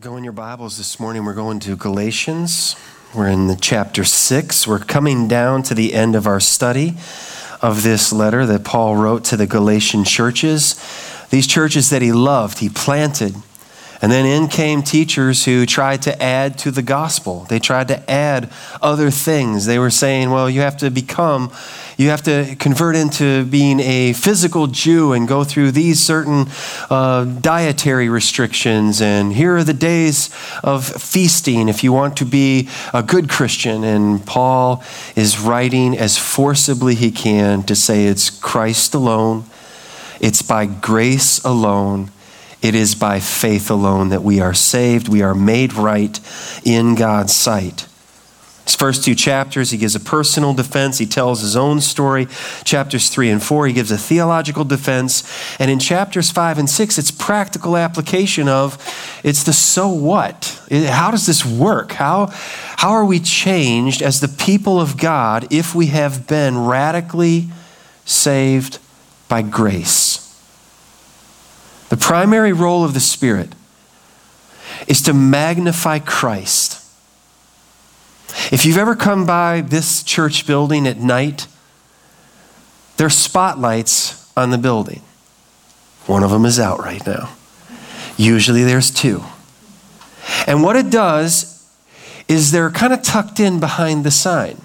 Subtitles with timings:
[0.00, 1.24] Go in your Bibles this morning.
[1.24, 2.74] We're going to Galatians.
[3.14, 4.66] We're in the chapter 6.
[4.66, 6.94] We're coming down to the end of our study
[7.62, 10.74] of this letter that Paul wrote to the Galatian churches.
[11.30, 13.36] These churches that he loved, he planted.
[14.04, 17.46] And then in came teachers who tried to add to the gospel.
[17.48, 18.52] They tried to add
[18.82, 19.64] other things.
[19.64, 21.50] They were saying, well, you have to become,
[21.96, 26.48] you have to convert into being a physical Jew and go through these certain
[26.90, 29.00] uh, dietary restrictions.
[29.00, 30.28] And here are the days
[30.62, 33.84] of feasting if you want to be a good Christian.
[33.84, 34.84] And Paul
[35.16, 39.46] is writing as forcibly he can to say it's Christ alone,
[40.20, 42.10] it's by grace alone
[42.64, 46.18] it is by faith alone that we are saved, we are made right
[46.64, 47.86] in God's sight.
[48.64, 50.96] His first two chapters, he gives a personal defense.
[50.96, 52.26] He tells his own story.
[52.64, 55.22] Chapters three and four, he gives a theological defense.
[55.60, 58.78] And in chapters five and six, it's practical application of
[59.22, 60.58] it's the so what.
[60.70, 61.92] How does this work?
[61.92, 62.28] How,
[62.78, 67.48] how are we changed as the people of God if we have been radically
[68.06, 68.78] saved
[69.28, 70.23] by grace?
[71.94, 73.50] The primary role of the Spirit
[74.88, 76.84] is to magnify Christ.
[78.50, 81.46] If you've ever come by this church building at night,
[82.96, 85.02] there are spotlights on the building.
[86.06, 87.32] One of them is out right now.
[88.16, 89.22] Usually there's two.
[90.48, 91.64] And what it does
[92.26, 94.63] is they're kind of tucked in behind the sign.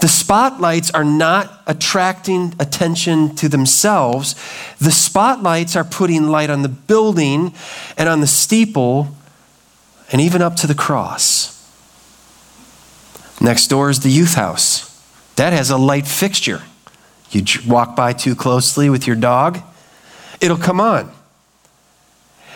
[0.00, 4.36] The spotlights are not attracting attention to themselves.
[4.78, 7.52] The spotlights are putting light on the building
[7.96, 9.08] and on the steeple
[10.12, 11.54] and even up to the cross.
[13.40, 14.84] Next door is the youth house.
[15.36, 16.62] That has a light fixture.
[17.30, 19.60] You walk by too closely with your dog,
[20.40, 21.12] it'll come on.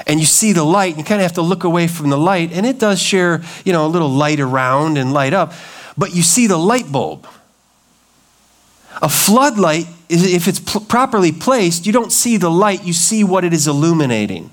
[0.06, 2.52] And you see the light, you kind of have to look away from the light,
[2.52, 5.52] and it does share, you know, a little light around and light up
[5.96, 7.26] but you see the light bulb.
[9.00, 13.44] A floodlight, if it's pl- properly placed, you don't see the light, you see what
[13.44, 14.50] it is illuminating.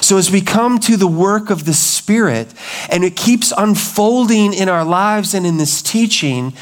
[0.00, 2.52] So, as we come to the work of the Spirit,
[2.90, 6.52] and it keeps unfolding in our lives and in this teaching,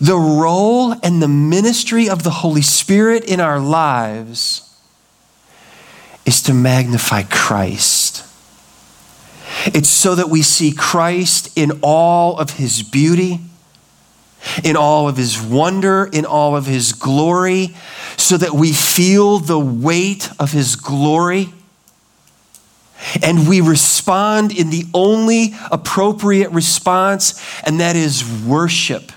[0.00, 4.62] the role and the ministry of the Holy Spirit in our lives
[6.24, 8.05] is to magnify Christ.
[9.64, 13.40] It's so that we see Christ in all of his beauty,
[14.62, 17.74] in all of his wonder, in all of his glory,
[18.16, 21.52] so that we feel the weight of his glory.
[23.22, 29.12] And we respond in the only appropriate response, and that is worship.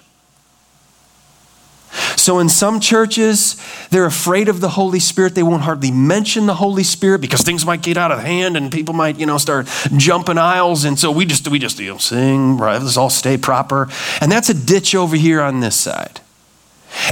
[2.15, 3.55] So, in some churches,
[3.89, 5.35] they're afraid of the Holy Spirit.
[5.35, 8.71] They won't hardly mention the Holy Spirit because things might get out of hand and
[8.71, 10.85] people might, you know, start jumping aisles.
[10.85, 12.81] And so we just, we just, you know, sing, right?
[12.81, 13.89] Let's all stay proper.
[14.21, 16.21] And that's a ditch over here on this side.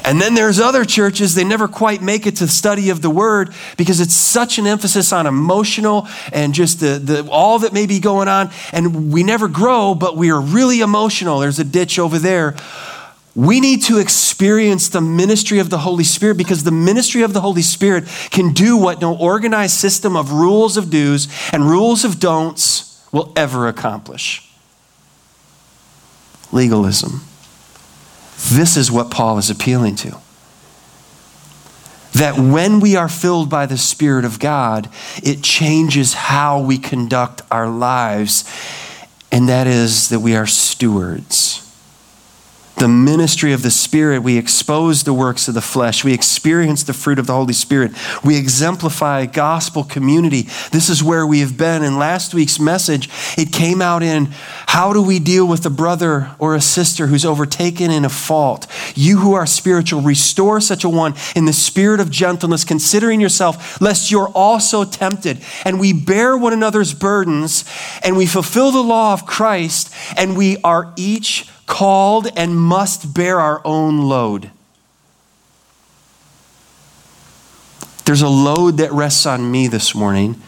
[0.03, 3.09] And then there's other churches, they never quite make it to the study of the
[3.09, 7.85] word because it's such an emphasis on emotional and just the, the, all that may
[7.85, 8.49] be going on.
[8.71, 11.39] And we never grow, but we are really emotional.
[11.39, 12.55] There's a ditch over there.
[13.37, 17.41] We need to experience the ministry of the Holy Spirit because the ministry of the
[17.41, 22.19] Holy Spirit can do what no organized system of rules of do's and rules of
[22.19, 24.51] don'ts will ever accomplish
[26.51, 27.21] legalism.
[28.49, 30.17] This is what Paul is appealing to.
[32.13, 34.89] That when we are filled by the Spirit of God,
[35.21, 38.45] it changes how we conduct our lives,
[39.31, 41.66] and that is that we are stewards
[42.77, 46.03] the ministry of the Spirit, we expose the works of the flesh.
[46.03, 47.91] We experience the fruit of the Holy Spirit.
[48.23, 50.43] We exemplify gospel community.
[50.71, 51.83] This is where we have been.
[51.83, 54.27] In last week's message, it came out in
[54.67, 58.67] how do we deal with a brother or a sister who's overtaken in a fault?
[58.93, 63.81] You who are spiritual, restore such a one in the spirit of gentleness, considering yourself,
[63.81, 65.41] lest you're also tempted.
[65.65, 67.65] And we bear one another's burdens,
[68.03, 73.39] and we fulfill the law of Christ, and we are each called and must bear
[73.39, 74.49] our own load.
[78.05, 80.41] There's a load that rests on me this morning,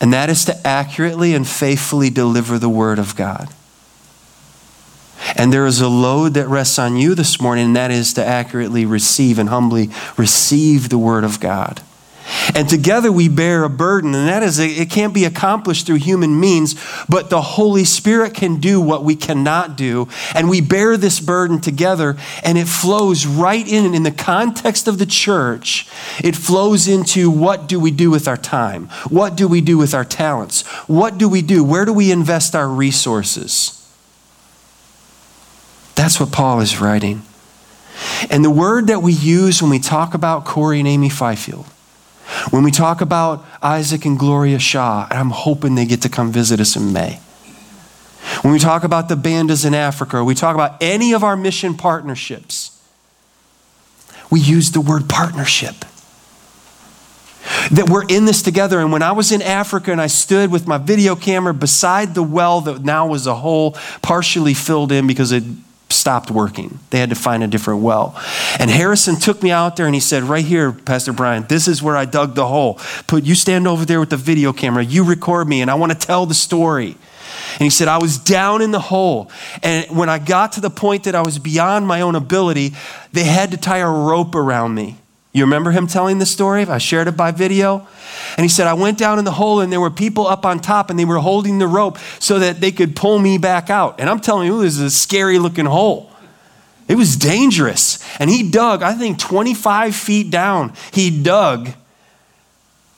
[0.00, 3.50] and that is to accurately and faithfully deliver the Word of God.
[5.36, 8.24] And there is a load that rests on you this morning, and that is to
[8.24, 11.82] accurately receive and humbly receive the Word of God.
[12.54, 16.38] And together we bear a burden, and that is, it can't be accomplished through human
[16.38, 16.74] means,
[17.08, 20.08] but the Holy Spirit can do what we cannot do.
[20.34, 24.98] And we bear this burden together, and it flows right in, in the context of
[24.98, 25.88] the church,
[26.22, 28.88] it flows into what do we do with our time?
[29.08, 30.62] What do we do with our talents?
[30.86, 31.62] What do we do?
[31.62, 33.80] Where do we invest our resources?
[35.94, 37.22] That's what Paul is writing.
[38.30, 41.66] And the word that we use when we talk about Corey and Amy Fifield,
[42.50, 46.60] when we talk about Isaac and Gloria and I'm hoping they get to come visit
[46.60, 47.20] us in May.
[48.42, 51.74] When we talk about the bandas in Africa, we talk about any of our mission
[51.74, 52.70] partnerships,
[54.30, 55.74] we use the word partnership.
[57.72, 58.80] That we're in this together.
[58.80, 62.22] And when I was in Africa and I stood with my video camera beside the
[62.22, 65.44] well that now was a hole partially filled in because it
[65.90, 66.78] stopped working.
[66.90, 68.20] They had to find a different well.
[68.58, 71.82] And Harrison took me out there and he said, Right here, Pastor Brian, this is
[71.82, 72.80] where I dug the hole.
[73.06, 75.92] Put you stand over there with the video camera, you record me, and I want
[75.92, 76.96] to tell the story.
[77.54, 79.30] And he said, I was down in the hole.
[79.62, 82.74] And when I got to the point that I was beyond my own ability,
[83.12, 84.96] they had to tie a rope around me.
[85.34, 86.62] You remember him telling the story?
[86.62, 87.86] I shared it by video.
[88.36, 90.60] And he said, I went down in the hole and there were people up on
[90.60, 93.98] top and they were holding the rope so that they could pull me back out.
[93.98, 96.08] And I'm telling you, it was a scary looking hole.
[96.86, 97.98] It was dangerous.
[98.20, 101.70] And he dug, I think 25 feet down, he dug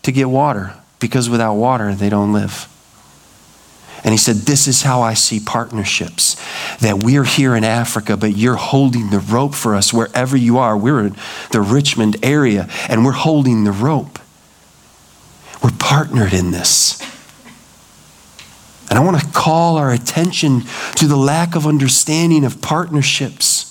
[0.03, 2.69] to get water because without water, they don't live.
[4.07, 6.37] And he said, This is how I see partnerships.
[6.79, 10.77] That we're here in Africa, but you're holding the rope for us wherever you are.
[10.77, 11.17] We're in
[11.51, 14.21] the Richmond area, and we're holding the rope.
[15.61, 17.03] We're partnered in this.
[18.89, 20.63] And I want to call our attention
[20.95, 23.66] to the lack of understanding of partnerships.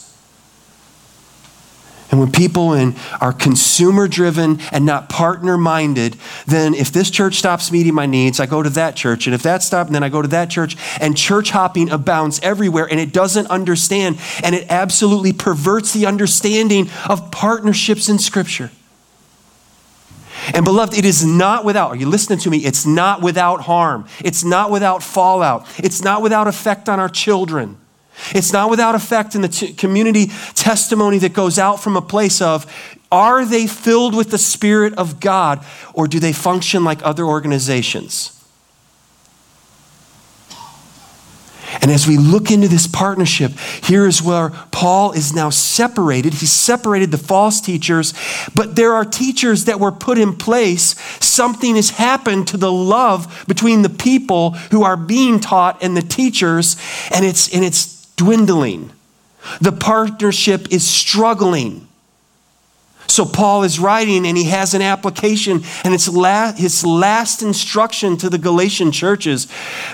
[2.12, 6.16] And when people in, are consumer driven and not partner minded,
[6.46, 9.26] then if this church stops meeting my needs, I go to that church.
[9.26, 10.78] And if that stops, then I go to that church.
[11.02, 14.20] And church hopping abounds everywhere and it doesn't understand.
[14.44, 18.70] And it absolutely perverts the understanding of partnerships in Scripture.
[20.54, 22.60] And beloved, it is not without, are you listening to me?
[22.60, 24.06] It's not without harm.
[24.24, 25.66] It's not without fallout.
[25.80, 27.78] It's not without effect on our children.
[28.34, 32.42] It's not without effect in the t- community testimony that goes out from a place
[32.42, 32.66] of
[33.12, 35.64] are they filled with the Spirit of God
[35.94, 38.32] or do they function like other organizations?
[41.82, 43.52] And as we look into this partnership,
[43.84, 46.34] here is where Paul is now separated.
[46.34, 48.14] He separated the false teachers,
[48.56, 50.96] but there are teachers that were put in place.
[51.24, 56.02] Something has happened to the love between the people who are being taught and the
[56.02, 56.76] teachers,
[57.14, 58.92] and it's, and it's dwindling.
[59.62, 61.88] The partnership is struggling.
[63.08, 68.18] So Paul is writing and he has an application, and it's la- his last instruction
[68.18, 69.48] to the Galatian churches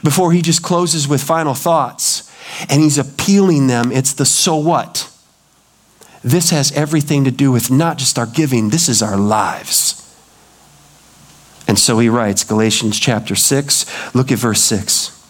[0.03, 2.31] before he just closes with final thoughts.
[2.69, 3.91] And he's appealing them.
[3.91, 5.09] It's the so what.
[6.23, 9.97] This has everything to do with not just our giving, this is our lives.
[11.67, 15.20] And so he writes, Galatians chapter 6, look at verse 6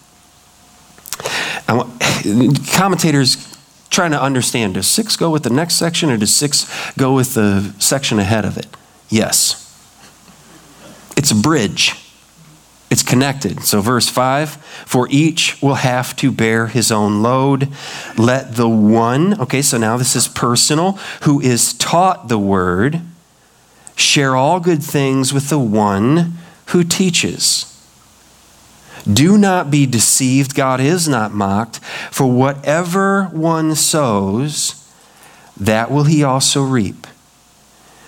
[2.74, 3.48] commentators
[3.90, 6.66] trying to understand does six go with the next section or does six
[6.98, 8.68] go with the section ahead of it?
[9.10, 9.58] Yes.
[11.18, 11.94] It's a bridge.
[12.90, 13.64] It's connected.
[13.64, 17.70] So, verse 5 For each will have to bear his own load.
[18.18, 23.02] Let the one, okay, so now this is personal, who is taught the word,
[23.96, 26.34] share all good things with the one
[26.68, 27.71] who teaches.
[29.12, 30.56] Do not be deceived.
[30.56, 31.80] God is not mocked.
[32.12, 34.76] For whatever one sows,
[35.58, 37.08] that will he also reap.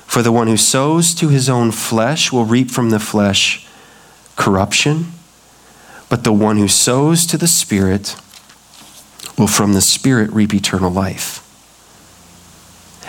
[0.06, 3.68] For the one who sows to his own flesh will reap from the flesh
[4.36, 5.12] corruption,
[6.10, 8.16] but the one who sows to the Spirit
[9.38, 11.40] will from the Spirit reap eternal life.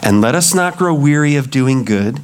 [0.03, 2.21] And let us not grow weary of doing good,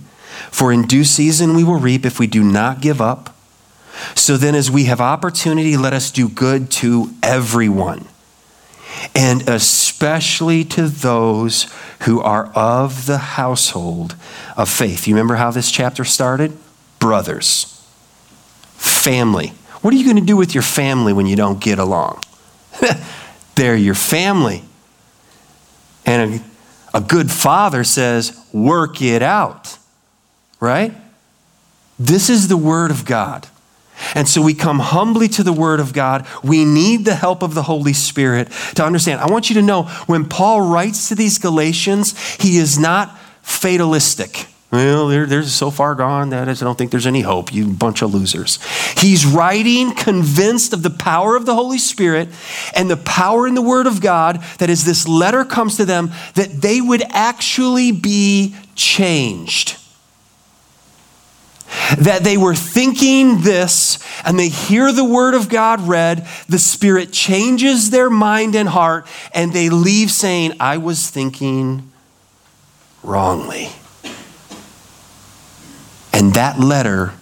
[0.50, 3.36] for in due season we will reap if we do not give up.
[4.14, 8.06] So then, as we have opportunity, let us do good to everyone,
[9.14, 11.66] and especially to those
[12.02, 14.16] who are of the household
[14.56, 15.06] of faith.
[15.06, 16.56] You remember how this chapter started?
[16.98, 17.84] Brothers,
[18.76, 19.52] family.
[19.82, 22.22] What are you going to do with your family when you don't get along?
[23.54, 24.62] They're your family.
[26.06, 26.34] And
[26.94, 29.78] a, a good father says, work it out,
[30.58, 30.92] right?
[31.98, 33.46] This is the word of God.
[34.14, 36.26] And so we come humbly to the Word of God.
[36.42, 39.20] We need the help of the Holy Spirit to understand.
[39.20, 44.46] I want you to know when Paul writes to these Galatians, he is not fatalistic.
[44.72, 48.02] Well, they're, they're so far gone that I don't think there's any hope, you bunch
[48.02, 48.60] of losers.
[48.96, 52.28] He's writing convinced of the power of the Holy Spirit
[52.76, 56.12] and the power in the Word of God that as this letter comes to them,
[56.36, 59.79] that they would actually be changed.
[61.98, 67.12] That they were thinking this and they hear the Word of God read, the Spirit
[67.12, 71.90] changes their mind and heart, and they leave saying, I was thinking
[73.02, 73.70] wrongly.
[76.12, 77.14] And that letter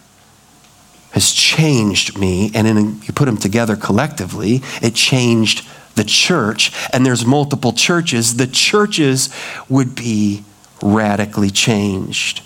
[1.10, 2.50] has changed me.
[2.54, 6.72] And then you put them together collectively, it changed the church.
[6.92, 8.36] And there's multiple churches.
[8.36, 9.28] The churches
[9.68, 10.44] would be
[10.82, 12.42] radically changed.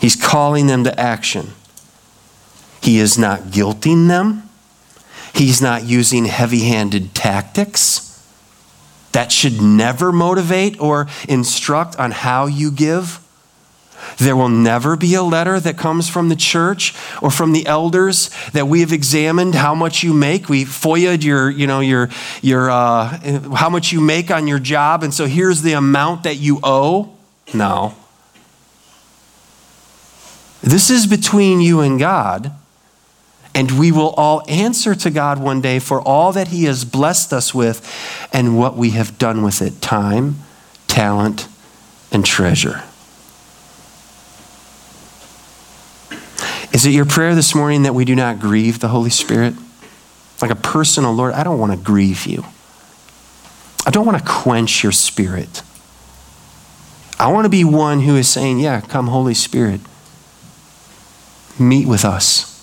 [0.00, 1.52] He's calling them to action.
[2.80, 4.48] He is not guilting them.
[5.34, 8.04] He's not using heavy handed tactics.
[9.12, 13.20] That should never motivate or instruct on how you give.
[14.18, 18.30] There will never be a letter that comes from the church or from the elders
[18.52, 20.48] that we have examined how much you make.
[20.48, 22.08] We FOIA'd your, you know, your,
[22.40, 26.36] your, uh, how much you make on your job, and so here's the amount that
[26.36, 27.16] you owe.
[27.52, 27.94] No.
[30.62, 32.52] This is between you and God,
[33.54, 37.32] and we will all answer to God one day for all that He has blessed
[37.32, 40.36] us with and what we have done with it time,
[40.86, 41.48] talent,
[42.10, 42.82] and treasure.
[46.72, 49.54] Is it your prayer this morning that we do not grieve the Holy Spirit?
[50.40, 52.44] Like a personal, Lord, I don't want to grieve you.
[53.86, 55.62] I don't want to quench your spirit.
[57.18, 59.80] I want to be one who is saying, Yeah, come, Holy Spirit.
[61.58, 62.54] Meet with us.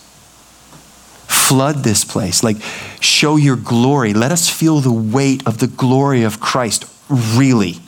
[1.27, 2.43] Flood this place.
[2.43, 2.57] Like,
[2.99, 4.13] show your glory.
[4.13, 6.85] Let us feel the weight of the glory of Christ.
[7.09, 7.79] Really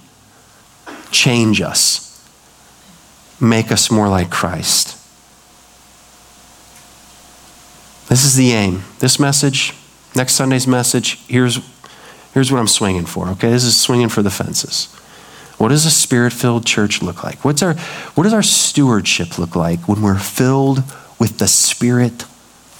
[1.11, 2.03] change us.
[3.39, 4.95] Make us more like Christ.
[8.09, 8.83] This is the aim.
[8.99, 9.73] This message,
[10.15, 11.59] next Sunday's message, here's,
[12.33, 13.49] here's what I'm swinging for, okay?
[13.49, 14.95] This is swinging for the fences.
[15.57, 17.43] What does a spirit filled church look like?
[17.43, 17.73] What's our,
[18.13, 20.83] what does our stewardship look like when we're filled
[21.19, 22.25] with the Spirit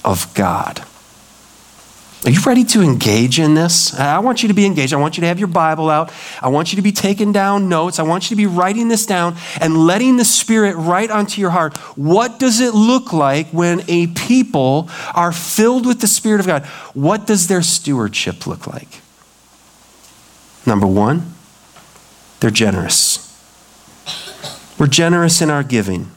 [0.04, 0.84] of God?
[2.24, 3.94] Are you ready to engage in this?
[3.94, 4.92] I want you to be engaged.
[4.92, 6.12] I want you to have your Bible out.
[6.42, 8.00] I want you to be taking down notes.
[8.00, 11.50] I want you to be writing this down and letting the Spirit write onto your
[11.50, 11.76] heart.
[11.96, 16.66] What does it look like when a people are filled with the Spirit of God?
[16.92, 19.00] What does their stewardship look like?
[20.66, 21.34] Number one,
[22.40, 23.24] they're generous.
[24.78, 26.10] We're generous in our giving.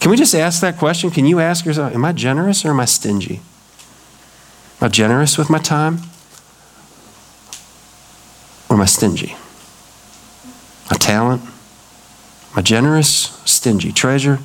[0.00, 1.10] Can we just ask that question?
[1.10, 3.40] Can you ask yourself, am I generous or am I stingy?
[4.80, 5.98] Am I generous with my time?
[8.68, 9.36] Or am I stingy?
[10.90, 11.42] My talent?
[11.42, 13.40] Am I generous?
[13.46, 13.90] Stingy?
[13.90, 14.38] Treasure?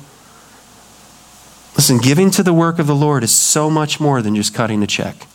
[1.76, 4.82] Listen, giving to the work of the Lord is so much more than just cutting
[4.82, 5.26] a check.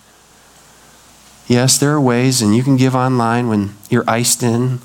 [1.47, 4.79] Yes, there are ways, and you can give online when you're iced in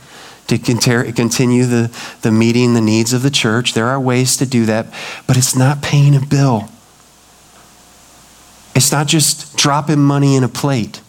[0.58, 3.74] to continue the, the meeting the needs of the church.
[3.74, 4.86] There are ways to do that,
[5.26, 6.68] but it's not paying a bill.
[8.74, 11.00] It's not just dropping money in a plate.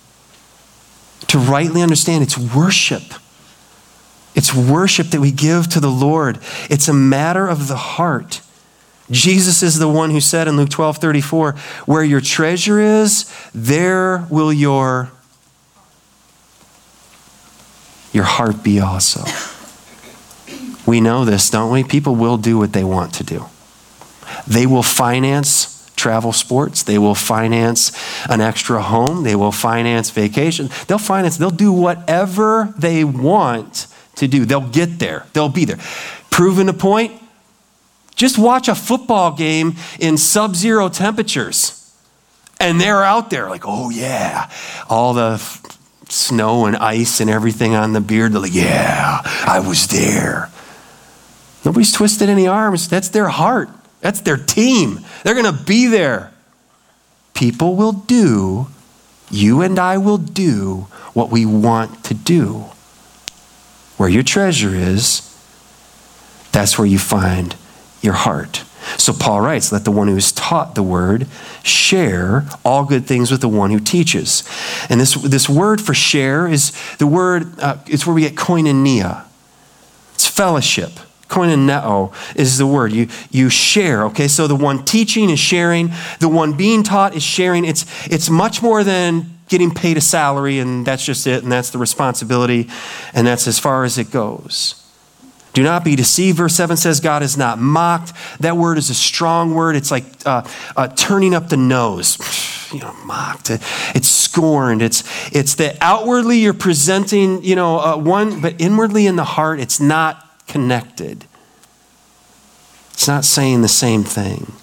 [1.27, 3.03] To rightly understand, it's worship.
[4.35, 6.39] It's worship that we give to the Lord.
[6.69, 8.41] It's a matter of the heart.
[9.11, 11.53] Jesus is the one who said in Luke 12 34,
[11.85, 15.11] where your treasure is, there will your,
[18.13, 19.23] your heart be also.
[20.85, 21.83] We know this, don't we?
[21.83, 23.45] People will do what they want to do.
[24.47, 26.83] They will finance travel sports.
[26.83, 27.91] They will finance
[28.29, 29.23] an extra home.
[29.23, 30.69] They will finance vacation.
[30.87, 34.45] They'll finance, they'll do whatever they want to do.
[34.45, 35.79] They'll get there, they'll be there.
[36.29, 37.13] Proven a point?
[38.15, 41.79] Just watch a football game in sub zero temperatures.
[42.59, 44.49] And they're out there like, oh yeah,
[44.89, 45.37] all the
[46.13, 48.33] snow and ice and everything on the beard.
[48.33, 50.49] They're like, yeah, I was there.
[51.65, 52.87] Nobody's twisted any arms.
[52.87, 53.69] That's their heart.
[54.01, 54.99] That's their team.
[55.23, 56.31] They're going to be there.
[57.33, 58.67] People will do,
[59.31, 62.65] you and I will do what we want to do.
[63.97, 65.29] Where your treasure is,
[66.51, 67.55] that's where you find
[68.01, 68.63] your heart.
[68.97, 71.27] So Paul writes, Let the one who is taught the word
[71.63, 74.43] share all good things with the one who teaches.
[74.89, 79.25] And this, this word for share is the word, uh, it's where we get koinonia.
[80.13, 80.91] It's fellowship
[81.33, 82.91] koinoneo is the word.
[82.91, 84.27] You, you share, okay?
[84.27, 87.65] So the one teaching is sharing, the one being taught is sharing.
[87.65, 91.71] It's, it's much more than getting paid a salary and that's just it and that's
[91.71, 92.69] the responsibility
[93.13, 94.82] and that's as far as it goes.
[95.53, 96.37] Do not be deceived.
[96.37, 98.13] Verse 7 says God is not mocked.
[98.39, 99.75] That word is a strong word.
[99.75, 102.17] It's like uh, uh, turning up the nose.
[102.73, 103.51] You know, mocked.
[103.51, 104.81] It's scorned.
[104.81, 109.59] It's, it's that outwardly you're presenting, you know, uh, one, but inwardly in the heart,
[109.59, 111.25] it's not connected.
[112.93, 114.53] It's not saying the same thing.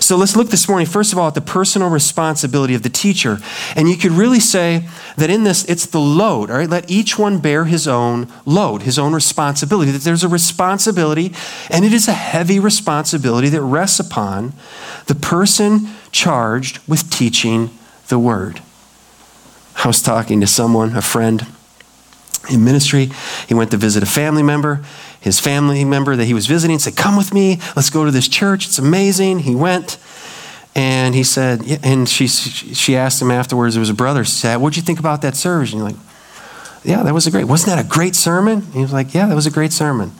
[0.00, 3.38] So let's look this morning, first of all, at the personal responsibility of the teacher.
[3.76, 6.68] And you could really say that in this, it's the load, all right?
[6.68, 9.92] Let each one bear his own load, his own responsibility.
[9.92, 11.32] That there's a responsibility,
[11.70, 14.54] and it is a heavy responsibility that rests upon
[15.06, 17.70] the person charged with teaching
[18.08, 18.62] the word.
[19.84, 21.46] I was talking to someone, a friend
[22.48, 23.10] in ministry.
[23.48, 24.82] He went to visit a family member
[25.20, 28.26] his family member that he was visiting said, Come with me, let's go to this
[28.26, 28.66] church.
[28.66, 29.40] It's amazing.
[29.40, 29.98] He went.
[30.74, 34.76] And he said, and she, she asked him afterwards, it was a brother, said, What'd
[34.76, 35.72] you think about that service?
[35.72, 35.98] And you're like,
[36.84, 38.58] Yeah, that was a great, wasn't that a great sermon?
[38.58, 40.12] And he was like, Yeah, that was a great sermon.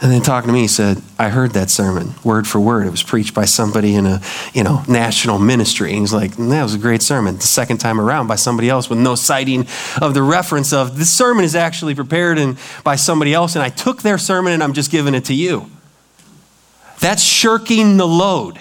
[0.00, 2.86] And then talking to me, he said, I heard that sermon word for word.
[2.86, 4.22] It was preached by somebody in a,
[4.54, 5.90] you know, national ministry.
[5.90, 7.34] And he's like, that was a great sermon.
[7.34, 9.66] The second time around by somebody else with no citing
[10.00, 13.56] of the reference of this sermon is actually prepared and by somebody else.
[13.56, 15.68] And I took their sermon and I'm just giving it to you.
[17.00, 18.60] That's shirking the load.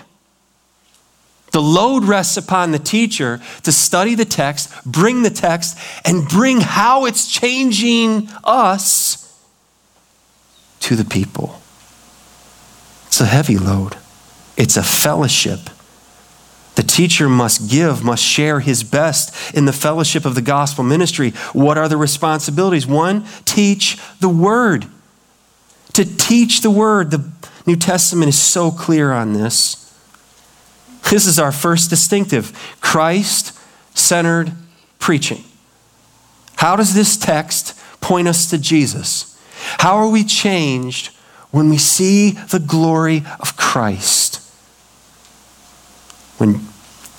[1.52, 6.62] The load rests upon the teacher to study the text, bring the text, and bring
[6.62, 9.27] how it's changing us
[10.82, 11.62] to the people.
[13.08, 13.98] It's a heavy load,
[14.56, 15.70] it's a fellowship.
[16.76, 21.32] The teacher must give, must share his best in the fellowship of the gospel ministry.
[21.52, 22.86] What are the responsibilities?
[22.86, 24.86] One, teach the word.
[25.94, 27.10] To teach the word.
[27.10, 27.28] The
[27.66, 29.92] New Testament is so clear on this.
[31.10, 33.58] This is our first distinctive Christ
[33.96, 34.52] centered
[35.00, 35.44] preaching.
[36.58, 39.27] How does this text point us to Jesus?
[39.80, 41.16] How are we changed
[41.52, 44.42] when we see the glory of Christ?
[46.38, 46.68] When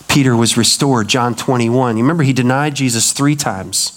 [0.09, 3.95] Peter was restored, John 21, you remember he denied Jesus three times.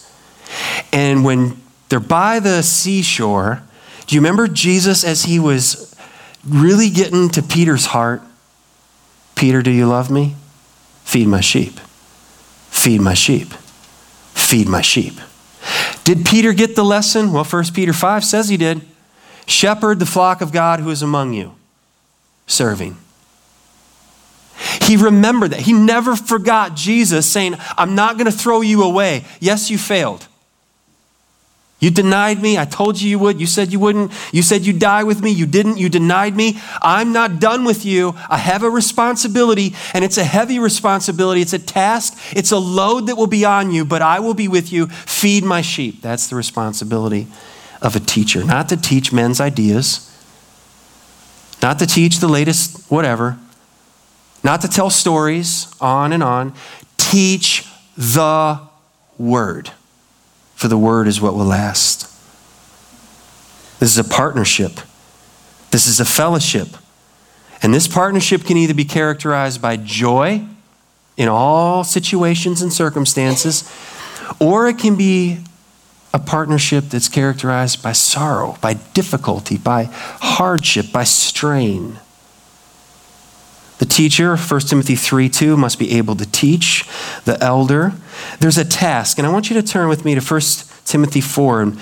[0.92, 3.64] And when they're by the seashore,
[4.08, 5.96] do you remember Jesus as he was
[6.46, 8.22] really getting to Peter's heart?
[9.36, 10.36] Peter, do you love me?
[11.04, 11.80] Feed my sheep.
[12.70, 13.54] Feed my sheep.
[14.34, 15.14] Feed my sheep.
[16.04, 17.32] Did Peter get the lesson?
[17.32, 18.82] Well, 1 Peter 5 says he did.
[19.46, 21.54] Shepherd the flock of God who is among you,
[22.48, 22.98] serving.
[24.82, 25.62] He remembered that.
[25.62, 29.26] He never forgot Jesus saying, I'm not going to throw you away.
[29.40, 30.28] Yes, you failed.
[31.82, 32.60] You denied me.
[32.60, 33.42] I told you you would.
[33.42, 34.12] You said you wouldn't.
[34.32, 35.32] You said you'd die with me.
[35.32, 35.78] You didn't.
[35.78, 36.60] You denied me.
[36.80, 38.14] I'm not done with you.
[38.30, 41.42] I have a responsibility, and it's a heavy responsibility.
[41.42, 42.16] It's a task.
[42.36, 44.88] It's a load that will be on you, but I will be with you.
[44.88, 46.04] Feed my sheep.
[46.04, 47.26] That's the responsibility
[47.82, 48.44] of a teacher.
[48.44, 50.08] Not to teach men's ideas,
[51.64, 53.40] not to teach the latest whatever,
[54.44, 56.54] not to tell stories on and on.
[56.98, 57.66] Teach
[57.98, 58.60] the
[59.18, 59.72] word
[60.62, 62.02] for the word is what will last.
[63.80, 64.74] This is a partnership,
[65.72, 66.68] this is a fellowship.
[67.64, 70.44] And this partnership can either be characterized by joy
[71.16, 73.72] in all situations and circumstances,
[74.40, 75.40] or it can be
[76.12, 82.00] a partnership that's characterized by sorrow, by difficulty, by hardship, by strain.
[83.78, 86.86] The teacher, 1 Timothy 3 2, must be able to teach.
[87.26, 87.94] The elder,
[88.40, 89.18] there's a task.
[89.18, 90.42] And I want you to turn with me to 1
[90.86, 91.74] Timothy 4.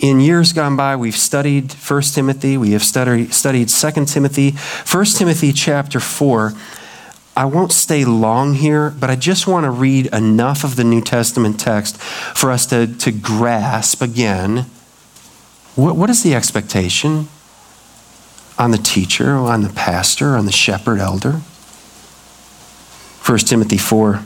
[0.00, 4.52] In years gone by, we've studied 1 Timothy, we have studied, studied 2 Timothy.
[4.90, 6.54] 1 Timothy chapter 4.
[7.36, 11.00] I won't stay long here, but I just want to read enough of the New
[11.00, 14.66] Testament text for us to, to grasp again
[15.74, 17.28] what, what is the expectation
[18.58, 21.40] on the teacher, on the pastor, on the shepherd elder.
[23.24, 24.22] 1 Timothy 4,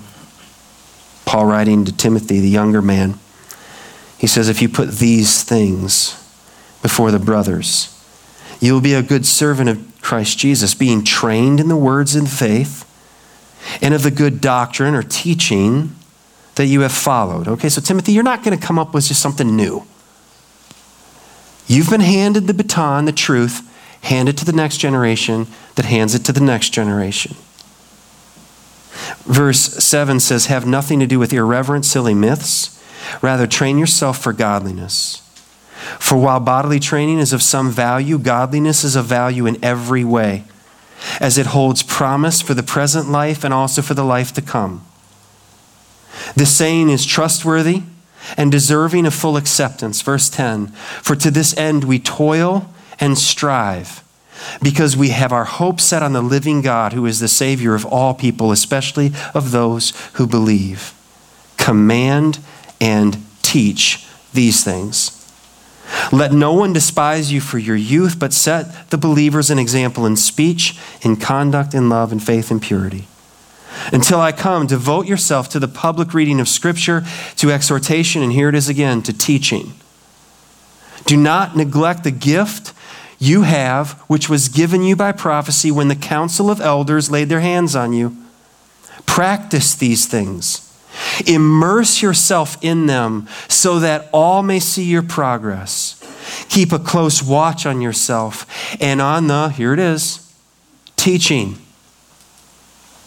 [1.25, 3.19] Paul writing to Timothy, the younger man,
[4.19, 6.13] he says, If you put these things
[6.83, 7.91] before the brothers,
[8.61, 12.29] you will be a good servant of Christ Jesus, being trained in the words and
[12.29, 12.91] faith
[13.81, 15.95] and of the good doctrine or teaching
[16.55, 17.49] that you have followed.
[17.49, 19.85] Okay, so Timothy, you're not going to come up with just something new.
[21.67, 23.71] You've been handed the baton, the truth
[24.03, 27.35] hand it to the next generation that hands it to the next generation.
[29.25, 32.71] Verse 7 says, Have nothing to do with irreverent, silly myths.
[33.23, 35.21] Rather, train yourself for godliness.
[35.99, 40.45] For while bodily training is of some value, godliness is of value in every way,
[41.21, 44.85] as it holds promise for the present life and also for the life to come.
[46.35, 47.83] This saying is trustworthy
[48.37, 50.01] and deserving of full acceptance.
[50.01, 50.69] Verse 10
[51.03, 54.03] For to this end we toil and strive,
[54.63, 57.87] because we have our hope set on the living God, who is the Savior of
[57.87, 60.93] all people, especially of those who believe.
[61.57, 62.39] Command
[62.81, 65.21] and teach these things.
[66.13, 70.17] Let no one despise you for your youth, but set the believers an example in
[70.17, 73.07] speech, in conduct, in love, in faith, and purity.
[73.93, 77.05] Until I come, devote yourself to the public reading of Scripture,
[77.37, 79.75] to exhortation, and here it is again, to teaching.
[81.07, 82.73] Do not neglect the gift
[83.19, 87.41] you have, which was given you by prophecy when the council of elders laid their
[87.41, 88.17] hands on you.
[89.07, 90.61] Practice these things.
[91.27, 96.01] Immerse yourself in them so that all may see your progress.
[96.49, 98.47] Keep a close watch on yourself
[98.81, 100.33] and on the, here it is,
[100.97, 101.59] teaching.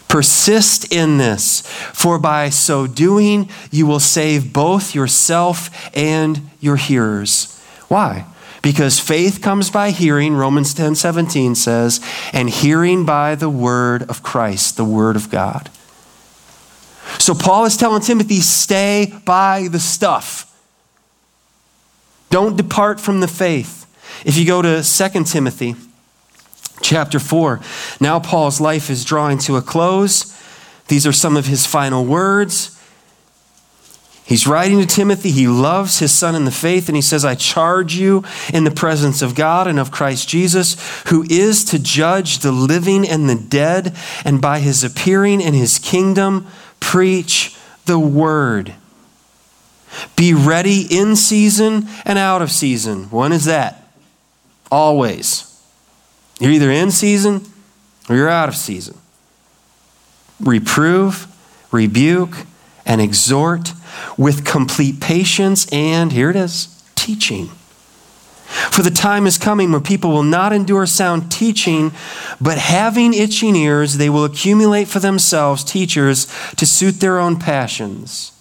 [0.06, 1.60] Persist in this,
[1.92, 7.60] for by so doing, you will save both yourself and your hearers.
[7.88, 8.24] Why?
[8.62, 12.00] Because faith comes by hearing, Romans 10 17 says,
[12.32, 15.70] and hearing by the word of Christ, the word of God.
[17.18, 20.44] So Paul is telling Timothy, stay by the stuff.
[22.30, 23.86] Don't depart from the faith.
[24.24, 25.74] If you go to 2 Timothy
[26.82, 27.60] chapter 4,
[28.00, 30.34] now Paul's life is drawing to a close.
[30.88, 32.77] These are some of his final words.
[34.28, 35.30] He's writing to Timothy.
[35.30, 38.70] He loves his son in the faith, and he says, I charge you in the
[38.70, 43.34] presence of God and of Christ Jesus, who is to judge the living and the
[43.34, 46.46] dead, and by his appearing in his kingdom,
[46.78, 48.74] preach the word.
[50.14, 53.04] Be ready in season and out of season.
[53.04, 53.82] When is that?
[54.70, 55.58] Always.
[56.38, 57.46] You're either in season
[58.10, 58.98] or you're out of season.
[60.38, 61.26] Reprove,
[61.72, 62.44] rebuke,
[62.84, 63.72] and exhort
[64.16, 67.50] with complete patience and, here it is, teaching.
[68.48, 71.92] For the time is coming when people will not endure sound teaching,
[72.40, 78.32] but having itching ears, they will accumulate for themselves teachers to suit their own passions,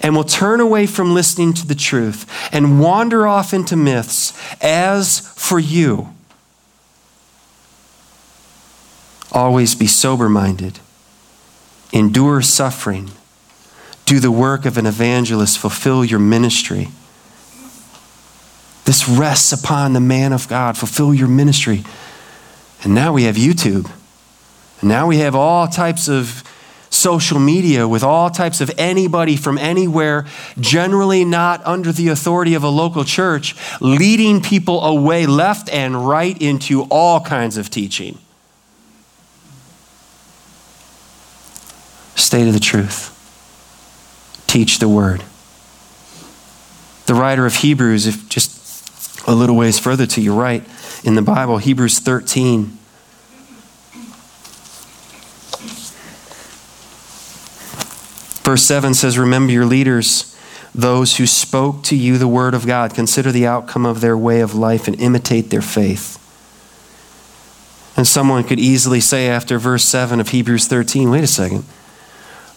[0.00, 4.32] and will turn away from listening to the truth and wander off into myths.
[4.62, 6.14] As for you,
[9.32, 10.78] always be sober minded,
[11.92, 13.10] endure suffering,
[14.04, 16.88] do the work of an evangelist, fulfill your ministry.
[18.84, 20.76] This rests upon the man of God.
[20.76, 21.84] Fulfill your ministry.
[22.82, 23.90] And now we have YouTube.
[24.80, 26.44] And now we have all types of
[26.90, 30.26] social media with all types of anybody from anywhere,
[30.60, 36.40] generally not under the authority of a local church, leading people away left and right
[36.40, 38.18] into all kinds of teaching.
[42.14, 43.13] State of the truth.
[44.54, 45.24] Teach the word.
[47.06, 50.62] The writer of Hebrews, if just a little ways further to your right
[51.02, 52.66] in the Bible, Hebrews 13.
[58.44, 60.38] Verse 7 says, Remember your leaders,
[60.72, 62.94] those who spoke to you the word of God.
[62.94, 66.16] Consider the outcome of their way of life and imitate their faith.
[67.96, 71.64] And someone could easily say after verse 7 of Hebrews 13, wait a second.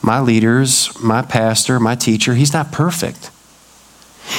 [0.01, 3.31] My leaders, my pastor, my teacher, he's not perfect.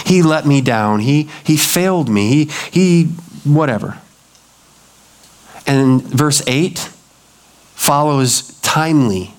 [0.07, 1.01] He let me down.
[1.01, 2.29] He, he failed me.
[2.29, 3.05] He, he,
[3.45, 3.99] whatever.
[5.67, 6.79] And verse 8
[7.75, 9.35] follows timely.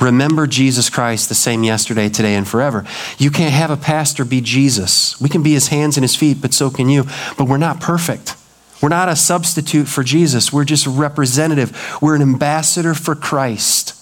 [0.00, 2.84] Remember Jesus Christ the same yesterday, today, and forever.
[3.18, 5.20] You can't have a pastor be Jesus.
[5.20, 7.04] We can be his hands and his feet, but so can you.
[7.38, 8.34] But we're not perfect.
[8.82, 10.52] We're not a substitute for Jesus.
[10.52, 11.98] We're just representative.
[12.02, 13.94] We're an ambassador for Christ.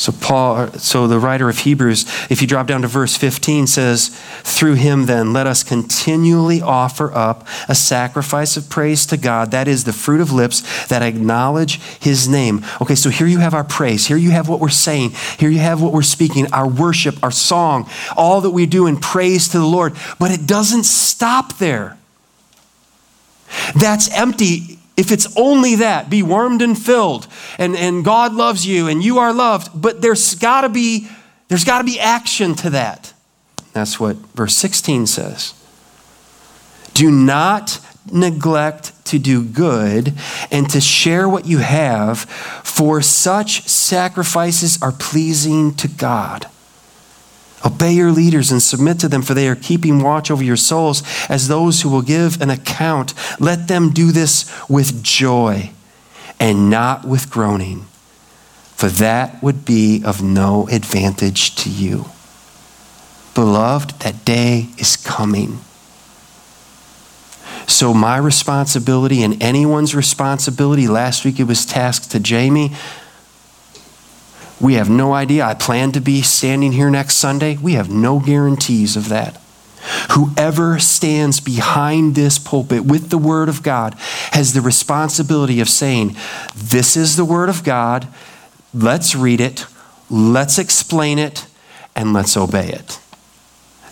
[0.00, 4.08] So Paul so the writer of Hebrews if you drop down to verse 15 says
[4.44, 9.68] through him then let us continually offer up a sacrifice of praise to God that
[9.68, 12.64] is the fruit of lips that acknowledge his name.
[12.80, 14.06] Okay, so here you have our praise.
[14.06, 15.10] Here you have what we're saying.
[15.38, 17.86] Here you have what we're speaking, our worship, our song,
[18.16, 19.94] all that we do in praise to the Lord.
[20.18, 21.98] But it doesn't stop there.
[23.78, 27.26] That's empty if it's only that, be warmed and filled,
[27.58, 31.08] and, and God loves you and you are loved, but there's gotta be
[31.48, 33.14] there's gotta be action to that.
[33.72, 35.54] That's what verse 16 says.
[36.92, 37.80] Do not
[38.12, 40.12] neglect to do good
[40.50, 42.20] and to share what you have,
[42.62, 46.46] for such sacrifices are pleasing to God.
[47.64, 51.02] Obey your leaders and submit to them, for they are keeping watch over your souls
[51.28, 53.12] as those who will give an account.
[53.38, 55.70] Let them do this with joy
[56.38, 57.86] and not with groaning,
[58.74, 62.06] for that would be of no advantage to you.
[63.34, 65.60] Beloved, that day is coming.
[67.66, 72.72] So, my responsibility and anyone's responsibility, last week it was tasked to Jamie.
[74.60, 75.44] We have no idea.
[75.44, 77.56] I plan to be standing here next Sunday.
[77.56, 79.40] We have no guarantees of that.
[80.12, 83.94] Whoever stands behind this pulpit with the Word of God
[84.32, 86.16] has the responsibility of saying,
[86.54, 88.06] This is the Word of God.
[88.74, 89.66] Let's read it,
[90.10, 91.46] let's explain it,
[91.96, 93.00] and let's obey it.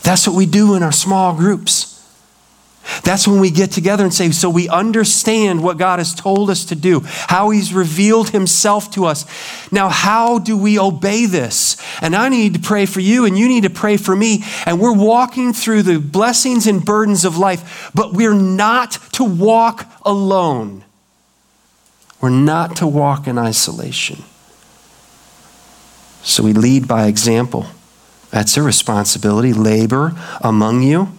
[0.03, 1.98] That's what we do in our small groups.
[3.05, 6.65] That's when we get together and say, so we understand what God has told us
[6.67, 9.25] to do, how He's revealed Himself to us.
[9.73, 11.77] Now, how do we obey this?
[12.01, 14.45] And I need to pray for you, and you need to pray for me.
[14.67, 19.87] And we're walking through the blessings and burdens of life, but we're not to walk
[20.05, 20.85] alone.
[22.21, 24.25] We're not to walk in isolation.
[26.23, 27.67] So we lead by example.
[28.31, 29.53] That's a responsibility.
[29.53, 31.13] Labor among you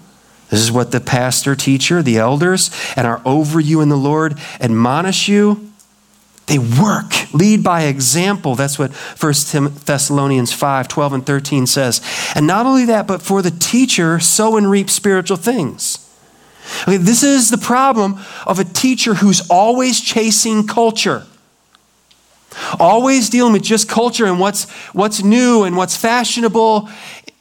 [0.50, 4.40] this is what the pastor, teacher, the elders, and are over you in the Lord
[4.60, 5.70] admonish you.
[6.48, 8.56] They work, lead by example.
[8.56, 12.02] That's what 1 Thessalonians 5 12 and 13 says.
[12.34, 16.10] And not only that, but for the teacher, sow and reap spiritual things.
[16.84, 21.26] Okay, this is the problem of a teacher who's always chasing culture.
[22.80, 26.90] Always dealing with just culture and what's, what's new and what's fashionable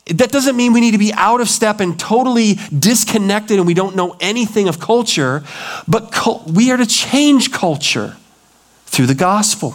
[0.09, 3.75] that doesn't mean we need to be out of step and totally disconnected and we
[3.75, 5.45] don't know anything of culture,
[5.87, 6.15] but
[6.47, 8.17] we are to change culture
[8.87, 9.75] through the gospel.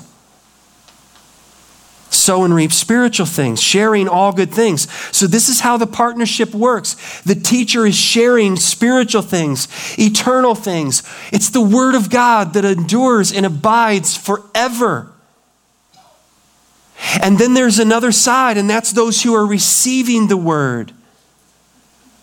[2.10, 4.92] Sow and reap spiritual things, sharing all good things.
[5.16, 7.22] So, this is how the partnership works.
[7.22, 9.68] The teacher is sharing spiritual things,
[9.98, 11.02] eternal things.
[11.32, 15.13] It's the word of God that endures and abides forever.
[17.22, 20.94] And then there's another side, and that's those who are receiving the word.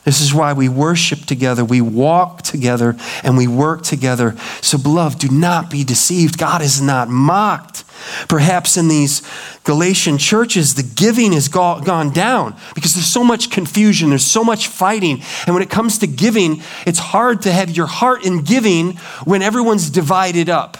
[0.04, 4.36] This is why we worship together, we walk together, and we work together.
[4.62, 6.38] So, beloved, do not be deceived.
[6.38, 7.84] God is not mocked.
[8.28, 9.22] Perhaps in these
[9.64, 14.68] Galatian churches, the giving has gone down because there's so much confusion, there's so much
[14.68, 15.22] fighting.
[15.46, 19.42] And when it comes to giving, it's hard to have your heart in giving when
[19.42, 20.78] everyone's divided up.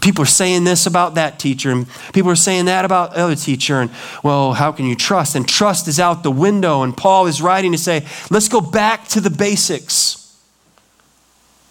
[0.00, 3.36] People are saying this about that teacher, and people are saying that about the other
[3.36, 3.80] teacher.
[3.80, 3.90] And
[4.22, 5.34] well, how can you trust?
[5.34, 6.82] And trust is out the window.
[6.82, 10.22] And Paul is writing to say, let's go back to the basics.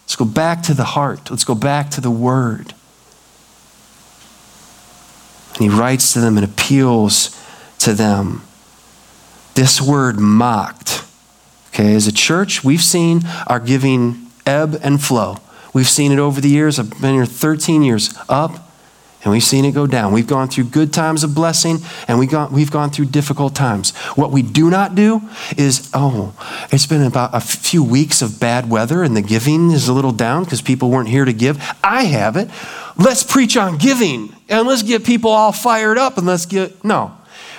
[0.04, 1.30] Let's go back to the heart.
[1.30, 2.74] Let's go back to the word.
[5.56, 7.42] And he writes to them and appeals
[7.80, 8.44] to them.
[9.56, 11.04] This word mocked.
[11.70, 15.38] Okay, as a church, we've seen our giving ebb and flow.
[15.76, 16.80] We've seen it over the years.
[16.80, 18.72] I've been here 13 years, up,
[19.26, 20.14] and we've seen it go down.
[20.14, 23.94] We've gone through good times of blessing, and we got, we've gone through difficult times.
[24.16, 25.22] What we do not do
[25.58, 26.34] is, oh,
[26.72, 30.14] it's been about a few weeks of bad weather, and the giving is a little
[30.14, 31.62] down because people weren't here to give.
[31.84, 32.50] I have it.
[32.96, 37.18] Let's preach on giving, and let's get people all fired up, and let's get, no.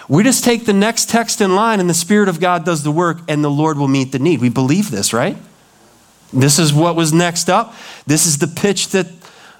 [0.09, 2.91] We just take the next text in line, and the Spirit of God does the
[2.91, 4.41] work, and the Lord will meet the need.
[4.41, 5.37] We believe this, right?
[6.33, 7.75] This is what was next up.
[8.07, 9.07] This is the pitch that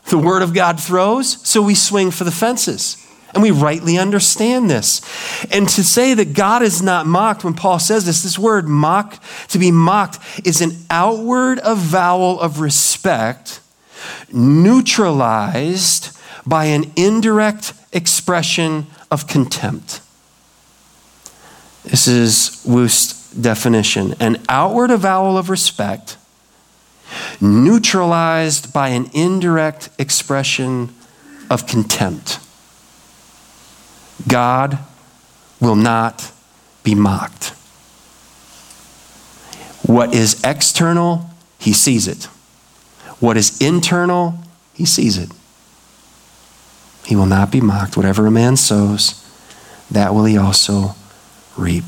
[0.09, 3.03] the Word of God throws, so we swing for the fences.
[3.35, 5.03] And we rightly understand this.
[5.53, 9.23] And to say that God is not mocked when Paul says this, this word mock,
[9.49, 13.61] to be mocked, is an outward avowal of respect,
[14.33, 20.01] neutralized by an indirect expression of contempt.
[21.85, 26.17] This is Wuest's definition an outward avowal of respect
[27.41, 30.95] neutralized by an indirect expression
[31.51, 32.39] of contempt.
[34.27, 34.79] God
[35.61, 36.33] will not
[36.83, 37.49] be mocked.
[39.83, 42.25] What is external, he sees it.
[43.21, 44.35] What is internal,
[44.75, 45.31] he sees it.
[47.05, 47.97] He will not be mocked.
[47.97, 49.23] Whatever a man sows,
[49.91, 50.97] that will he also
[51.57, 51.85] reap.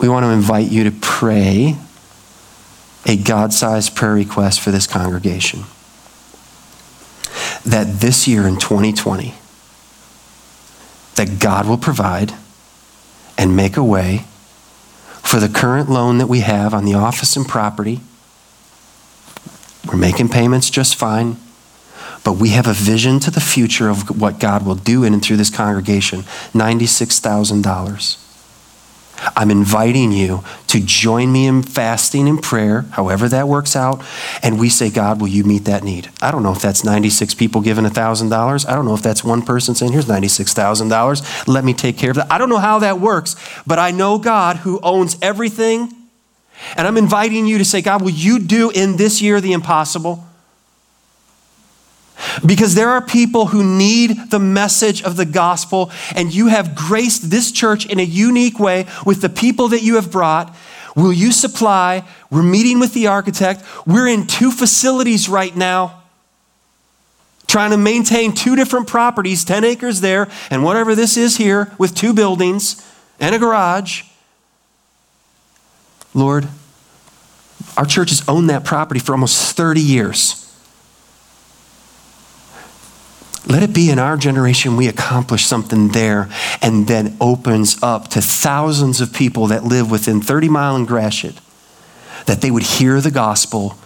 [0.00, 1.76] We want to invite you to pray
[3.06, 5.64] a God sized prayer request for this congregation.
[7.64, 9.34] That this year in 2020,
[11.16, 12.32] that God will provide
[13.36, 14.24] and make a way
[15.22, 18.00] for the current loan that we have on the office and property.
[19.86, 21.36] We're making payments just fine,
[22.24, 25.22] but we have a vision to the future of what God will do in and
[25.22, 26.20] through this congregation
[26.54, 28.27] $96,000.
[29.36, 34.04] I'm inviting you to join me in fasting and prayer, however that works out.
[34.42, 36.10] And we say, God, will you meet that need?
[36.20, 38.68] I don't know if that's 96 people giving $1,000.
[38.68, 41.48] I don't know if that's one person saying, here's $96,000.
[41.48, 42.30] Let me take care of that.
[42.30, 45.92] I don't know how that works, but I know God who owns everything.
[46.76, 50.24] And I'm inviting you to say, God, will you do in this year the impossible?
[52.44, 57.30] Because there are people who need the message of the gospel, and you have graced
[57.30, 60.54] this church in a unique way with the people that you have brought.
[60.96, 62.04] Will you supply?
[62.30, 63.62] We're meeting with the architect.
[63.86, 66.02] We're in two facilities right now,
[67.46, 71.94] trying to maintain two different properties 10 acres there, and whatever this is here, with
[71.94, 72.84] two buildings
[73.20, 74.02] and a garage.
[76.14, 76.48] Lord,
[77.76, 80.47] our church has owned that property for almost 30 years.
[83.48, 86.28] Let it be in our generation we accomplish something there
[86.60, 91.40] and then opens up to thousands of people that live within 30 mile and Gratiot
[92.26, 93.78] that they would hear the gospel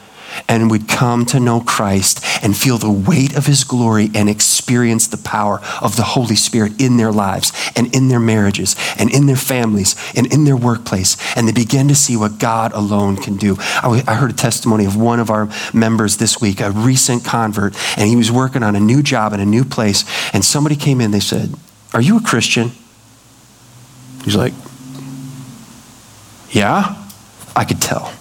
[0.48, 5.06] and would come to know Christ and feel the weight of his glory and experience
[5.06, 9.26] the power of the Holy Spirit in their lives and in their marriages and in
[9.26, 11.16] their families and in their workplace.
[11.36, 13.56] And they begin to see what God alone can do.
[13.82, 18.08] I heard a testimony of one of our members this week, a recent convert, and
[18.08, 20.04] he was working on a new job in a new place.
[20.32, 21.54] And somebody came in, they said,
[21.92, 22.72] Are you a Christian?
[24.24, 24.52] He's like,
[26.50, 26.96] Yeah,
[27.54, 28.12] I could tell.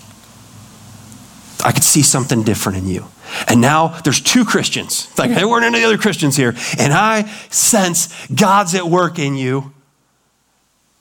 [1.63, 3.06] I could see something different in you.
[3.47, 5.08] And now there's two Christians.
[5.10, 6.56] It's like there weren't any other Christians here.
[6.78, 9.71] And I sense God's at work in you.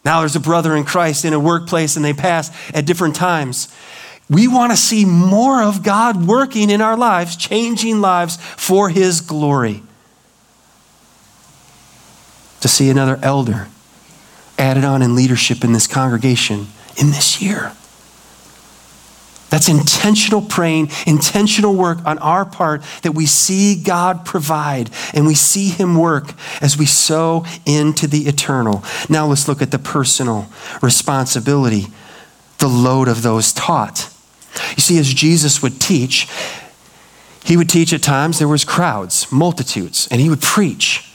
[0.05, 3.75] Now there's a brother in Christ in a workplace and they pass at different times.
[4.29, 9.21] We want to see more of God working in our lives, changing lives for His
[9.21, 9.83] glory.
[12.61, 13.69] To see another elder
[14.57, 17.73] added on in leadership in this congregation in this year.
[19.51, 25.35] That's intentional praying, intentional work on our part that we see God provide and we
[25.35, 26.33] see Him work
[26.63, 28.85] as we sow into the eternal.
[29.09, 30.47] Now let's look at the personal
[30.81, 31.89] responsibility,
[32.59, 34.09] the load of those taught.
[34.77, 36.29] You see, as Jesus would teach,
[37.45, 41.07] he would teach at times, there was crowds, multitudes, and he would preach.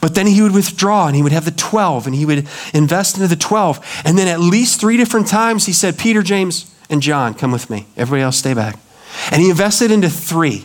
[0.00, 3.16] But then he would withdraw and he would have the 12 and he would invest
[3.16, 4.02] into the 12.
[4.04, 7.70] And then at least three different times he said, Peter, James, and John, come with
[7.70, 7.86] me.
[7.96, 8.78] Everybody else, stay back.
[9.30, 10.64] And he invested into three.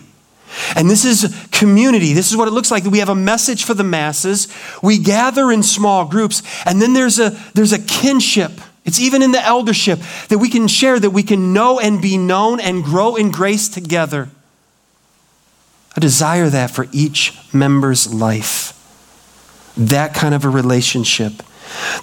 [0.75, 2.13] And this is community.
[2.13, 2.83] This is what it looks like.
[2.83, 4.47] We have a message for the masses.
[4.83, 8.51] We gather in small groups, and then there's a there's a kinship.
[8.85, 12.17] It's even in the eldership that we can share, that we can know and be
[12.17, 14.29] known and grow in grace together.
[15.95, 18.73] I desire that for each member's life.
[19.75, 21.43] That kind of a relationship.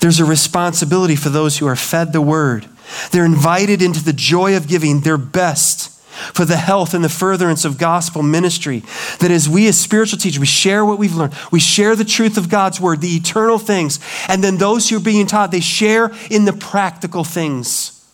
[0.01, 2.69] There's a responsibility for those who are fed the word
[3.11, 5.91] they're invited into the joy of giving their best
[6.33, 8.83] for the health and the furtherance of gospel ministry.
[9.19, 12.39] That as we, as spiritual teachers, we share what we've learned, we share the truth
[12.39, 16.13] of God's word, the eternal things, and then those who are being taught, they share
[16.31, 18.09] in the practical things.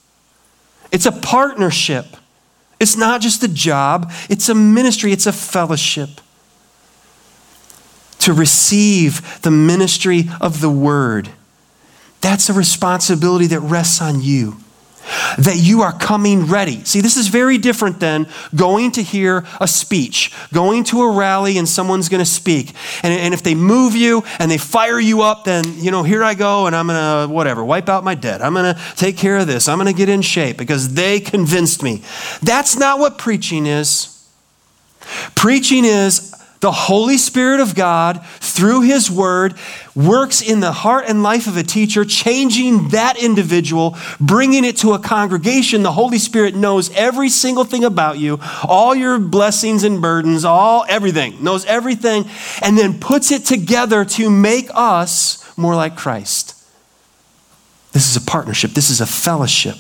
[0.90, 2.06] It's a partnership.
[2.80, 6.08] It's not just a job, it's a ministry, it's a fellowship.
[8.20, 11.30] To receive the ministry of the word
[12.20, 14.56] that's a responsibility that rests on you.
[15.38, 16.84] That you are coming ready.
[16.84, 21.58] See, this is very different than going to hear a speech, going to a rally
[21.58, 22.74] and someone's going to speak.
[23.02, 26.22] And, and if they move you and they fire you up, then, you know, here
[26.22, 28.40] I go and I'm going to, whatever, wipe out my debt.
[28.42, 29.68] I'm going to take care of this.
[29.68, 32.02] I'm going to get in shape because they convinced me.
[32.42, 34.16] That's not what preaching is.
[35.34, 39.54] Preaching is the Holy Spirit of God, through His Word,
[39.94, 44.92] works in the heart and life of a teacher, changing that individual, bringing it to
[44.92, 45.82] a congregation.
[45.82, 50.84] The Holy Spirit knows every single thing about you, all your blessings and burdens, all
[50.88, 52.26] everything, knows everything,
[52.60, 56.56] and then puts it together to make us more like Christ.
[57.92, 59.76] This is a partnership, this is a fellowship.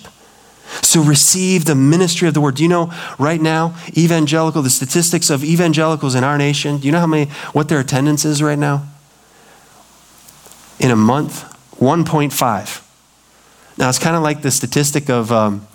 [0.82, 2.56] So receive the ministry of the word.
[2.56, 6.92] Do you know right now, evangelical, the statistics of evangelicals in our nation, do you
[6.92, 8.86] know how many, what their attendance is right now?
[10.78, 11.44] In a month,
[11.78, 12.86] 1.5.
[13.78, 15.66] Now, it's kind of like the statistic of um,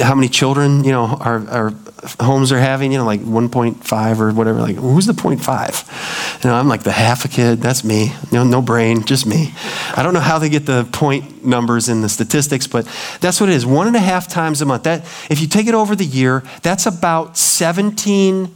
[0.00, 1.74] how many children, you know, our, our
[2.20, 4.60] homes are having, you know, like 1.5 or whatever.
[4.60, 6.42] Like, who's the 0.5?
[6.42, 7.60] You know, I'm like the half a kid.
[7.60, 8.06] That's me.
[8.06, 9.52] You know, no brain, just me.
[9.94, 12.88] I don't know how they get the point numbers in the statistics, but
[13.20, 13.66] that's what it is.
[13.66, 14.84] One and a half times a month.
[14.84, 18.54] That, if you take it over the year, that's about 17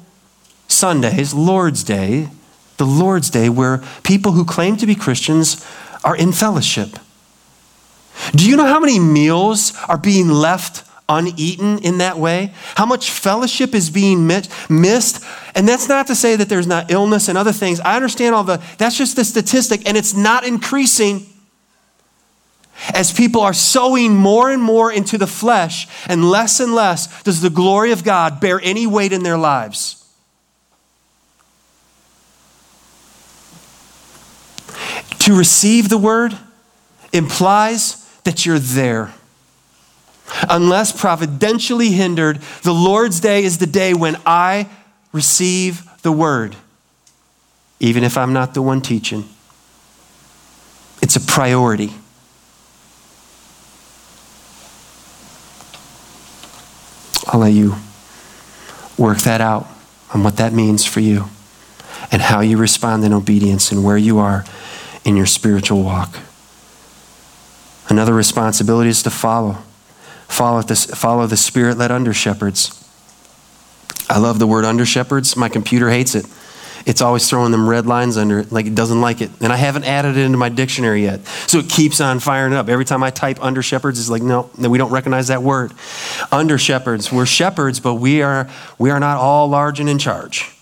[0.68, 2.28] Sundays, Lord's Day,
[2.78, 5.64] the Lord's Day, where people who claim to be Christians
[6.02, 6.98] are in fellowship.
[8.32, 12.52] Do you know how many meals are being left uneaten in that way?
[12.74, 15.24] How much fellowship is being missed?
[15.54, 17.80] And that's not to say that there's not illness and other things.
[17.80, 21.26] I understand all the, that's just the statistic, and it's not increasing.
[22.92, 27.40] As people are sowing more and more into the flesh, and less and less does
[27.40, 30.02] the glory of God bear any weight in their lives.
[35.20, 36.36] To receive the word
[37.12, 39.12] implies that you're there.
[40.48, 44.68] Unless providentially hindered, the Lord's day is the day when I
[45.12, 46.56] receive the word,
[47.80, 49.28] even if I'm not the one teaching.
[51.00, 51.92] It's a priority.
[57.28, 57.74] I'll let you
[58.96, 59.66] work that out
[60.14, 61.26] on what that means for you
[62.10, 64.44] and how you respond in obedience and where you are
[65.04, 66.18] in your spiritual walk.
[67.88, 69.58] Another responsibility is to follow.
[70.28, 72.82] Follow, this, follow the spirit led under shepherds.
[74.08, 75.36] I love the word under shepherds.
[75.36, 76.26] My computer hates it.
[76.86, 79.30] It's always throwing them red lines under it, like it doesn't like it.
[79.40, 81.26] And I haven't added it into my dictionary yet.
[81.48, 82.68] So it keeps on firing up.
[82.68, 85.72] Every time I type under shepherds, it's like, no, we don't recognize that word.
[86.30, 87.10] Under shepherds.
[87.10, 88.48] We're shepherds, but we are,
[88.78, 90.52] we are not all large and in charge.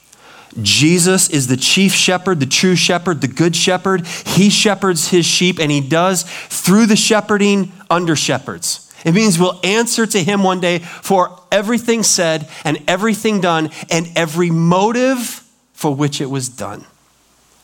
[0.62, 4.06] Jesus is the chief shepherd, the true shepherd, the good shepherd.
[4.06, 8.83] He shepherds his sheep, and he does through the shepherding under shepherds.
[9.04, 14.10] It means we'll answer to him one day for everything said and everything done and
[14.16, 15.44] every motive
[15.74, 16.84] for which it was done.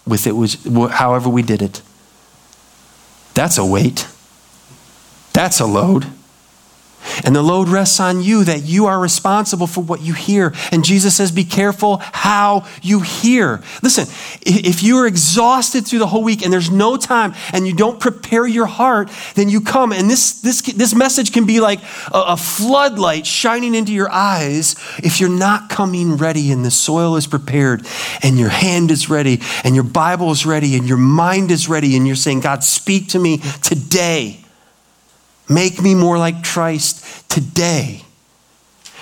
[0.06, 1.82] With it was however we did it.
[3.34, 4.06] That's a weight.
[5.32, 6.06] That's a load.
[7.24, 10.54] And the load rests on you that you are responsible for what you hear.
[10.72, 13.62] And Jesus says, Be careful how you hear.
[13.82, 14.06] Listen,
[14.42, 18.00] if you are exhausted through the whole week and there's no time and you don't
[18.00, 19.92] prepare your heart, then you come.
[19.92, 21.80] And this, this, this message can be like
[22.12, 27.16] a, a floodlight shining into your eyes if you're not coming ready and the soil
[27.16, 27.86] is prepared
[28.22, 31.96] and your hand is ready and your Bible is ready and your mind is ready
[31.96, 34.40] and you're saying, God, speak to me today.
[35.50, 38.04] Make me more like Christ today.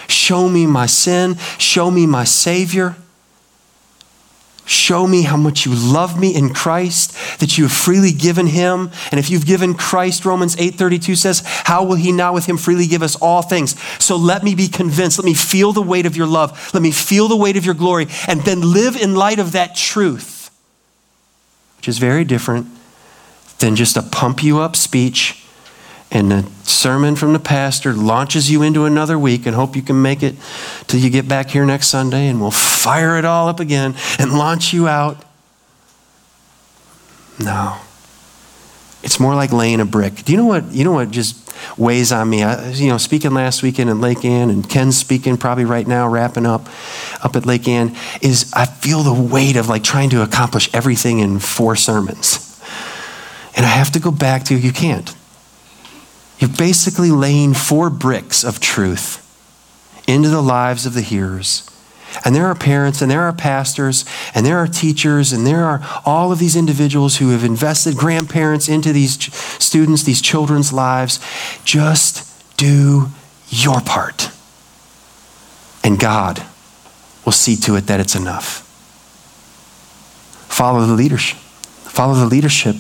[0.09, 1.37] Show me my sin.
[1.59, 2.97] Show me my Savior.
[4.65, 8.91] Show me how much you love me in Christ, that you have freely given him.
[9.11, 12.87] And if you've given Christ, Romans 8:32 says, how will he now with him freely
[12.87, 13.79] give us all things?
[14.03, 15.19] So let me be convinced.
[15.19, 16.71] Let me feel the weight of your love.
[16.73, 19.75] Let me feel the weight of your glory and then live in light of that
[19.75, 20.51] truth,
[21.77, 22.67] which is very different
[23.59, 25.38] than just a pump you up speech
[26.11, 30.01] and the sermon from the pastor launches you into another week and hope you can
[30.01, 30.37] make it
[30.87, 34.33] till you get back here next Sunday and we'll fire it all up again and
[34.33, 35.23] launch you out.
[37.39, 37.77] No.
[39.03, 40.25] It's more like laying a brick.
[40.25, 42.43] Do you know what you know what just weighs on me?
[42.43, 46.09] I, you know, speaking last weekend in Lake Ann and Ken's speaking probably right now,
[46.09, 46.69] wrapping up
[47.23, 51.21] up at Lake Ann, is I feel the weight of like trying to accomplish everything
[51.21, 52.45] in four sermons.
[53.55, 55.15] And I have to go back to you can't.
[56.39, 59.25] You're basically laying four bricks of truth
[60.07, 61.69] into the lives of the hearers.
[62.25, 65.81] And there are parents, and there are pastors, and there are teachers, and there are
[66.07, 69.33] all of these individuals who have invested grandparents into these
[69.63, 71.21] students, these children's lives.
[71.65, 73.09] Just do
[73.49, 74.31] your part.
[75.85, 76.43] And God
[77.25, 78.65] will see to it that it's enough.
[80.49, 81.39] Follow the leadership.
[81.39, 82.77] Follow the leadership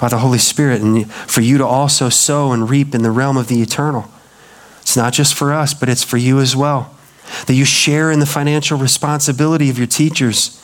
[0.00, 3.36] by the Holy Spirit and for you to also sow and reap in the realm
[3.36, 4.10] of the eternal.
[4.80, 6.96] It's not just for us, but it's for you as well.
[7.46, 10.60] That you share in the financial responsibility of your teachers.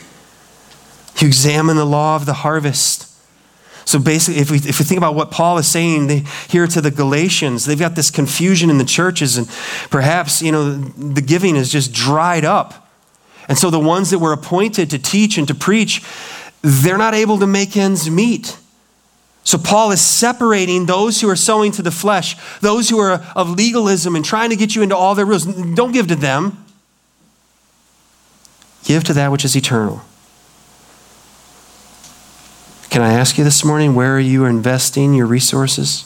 [1.18, 3.12] You examine the law of the harvest.
[3.84, 6.80] So basically, if we, if we think about what Paul is saying they, here to
[6.80, 9.46] the Galatians, they've got this confusion in the churches, and
[9.90, 12.88] perhaps, you know, the giving is just dried up.
[13.48, 16.02] And so the ones that were appointed to teach and to preach,
[16.62, 18.58] they're not able to make ends meet.
[19.46, 23.50] So, Paul is separating those who are sowing to the flesh, those who are of
[23.50, 25.44] legalism and trying to get you into all their rules.
[25.44, 26.64] Don't give to them.
[28.82, 30.02] Give to that which is eternal.
[32.90, 36.02] Can I ask you this morning, where are you investing your resources?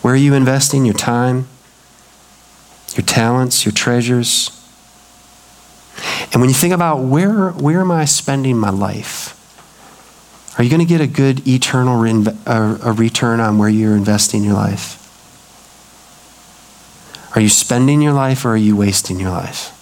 [0.00, 1.48] Where are you investing your time,
[2.94, 4.50] your talents, your treasures?
[6.32, 9.34] And when you think about where, where am I spending my life?
[10.58, 14.42] Are you going to get a good eternal re- a return on where you're investing
[14.42, 14.96] your life?
[17.36, 19.72] Are you spending your life or are you wasting your life?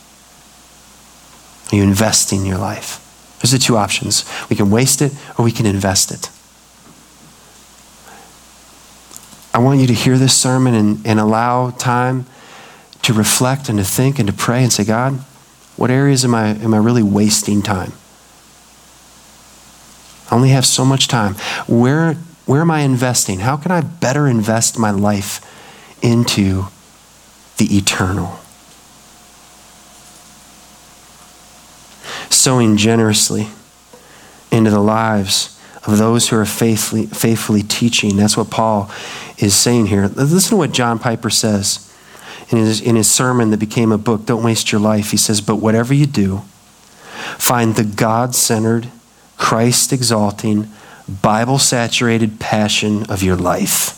[1.73, 3.03] Are you investing your life?
[3.41, 4.25] Those are two options.
[4.51, 6.31] We can waste it or we can invest it.
[9.55, 12.27] I want you to hear this sermon and, and allow time
[13.03, 15.15] to reflect and to think and to pray and say, God,
[15.77, 17.93] what areas am I, am I really wasting time?
[20.31, 21.35] I only have so much time.
[21.67, 22.15] Where,
[22.47, 23.41] where am I investing?
[23.41, 25.41] How can I better invest my life
[26.03, 26.67] into
[27.59, 28.39] the eternal?
[32.31, 33.49] Sowing generously
[34.51, 38.17] into the lives of those who are faithfully, faithfully teaching.
[38.17, 38.91] That's what Paul
[39.39, 40.09] is saying here.
[40.09, 41.93] Listen to what John Piper says
[42.51, 45.11] in his, in his sermon that became a book, Don't Waste Your Life.
[45.11, 46.39] He says, But whatever you do,
[47.39, 48.89] find the God centered,
[49.37, 50.71] Christ exalting,
[51.09, 53.93] Bible saturated passion of your life.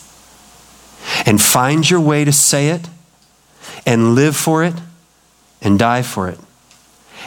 [1.25, 2.87] And find your way to say it
[3.85, 4.75] and live for it
[5.61, 6.39] and die for it.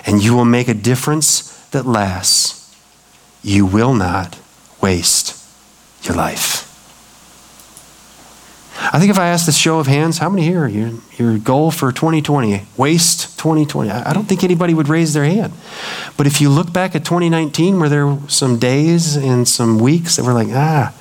[0.06, 2.74] And you will make a difference that lasts.
[3.42, 4.38] You will not
[4.80, 5.38] waste
[6.02, 6.71] your life.
[8.84, 11.70] I think if I asked the show of hands, how many here, your, your goal
[11.70, 15.52] for 2020, waste 2020, I don't think anybody would raise their hand.
[16.16, 20.16] But if you look back at 2019, where there were some days and some weeks
[20.16, 20.92] that were like, ah,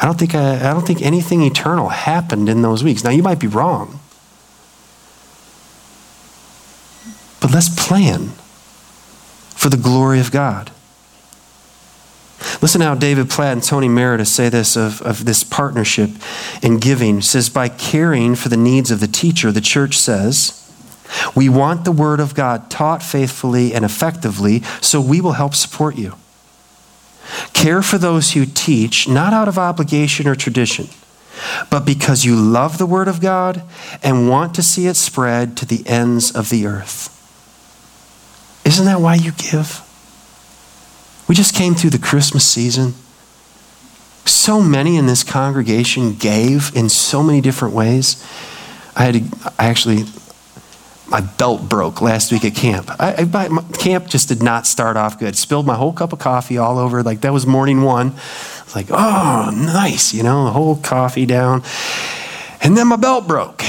[0.00, 3.04] I don't think I, I don't think anything eternal happened in those weeks.
[3.04, 4.00] Now you might be wrong.
[7.40, 8.30] But let's plan
[9.54, 10.72] for the glory of God.
[12.62, 16.10] Listen how David Platt and Tony Merida say this of, of this partnership
[16.62, 17.18] in giving.
[17.18, 20.58] It says, by caring for the needs of the teacher, the church says,
[21.34, 25.96] we want the word of God taught faithfully and effectively, so we will help support
[25.96, 26.14] you.
[27.52, 30.88] Care for those who teach, not out of obligation or tradition,
[31.68, 33.62] but because you love the word of God
[34.02, 37.08] and want to see it spread to the ends of the earth.
[38.64, 39.81] Isn't that why you give?
[41.32, 42.92] We just came through the Christmas season.
[44.26, 48.22] So many in this congregation gave in so many different ways.
[48.94, 50.04] I had to, I actually,
[51.08, 52.90] my belt broke last week at camp.
[53.00, 55.34] I, I, my, camp just did not start off good.
[55.34, 57.02] Spilled my whole cup of coffee all over.
[57.02, 58.12] Like that was morning one.
[58.74, 61.62] Like, oh, nice, you know, the whole coffee down.
[62.60, 63.64] And then my belt broke.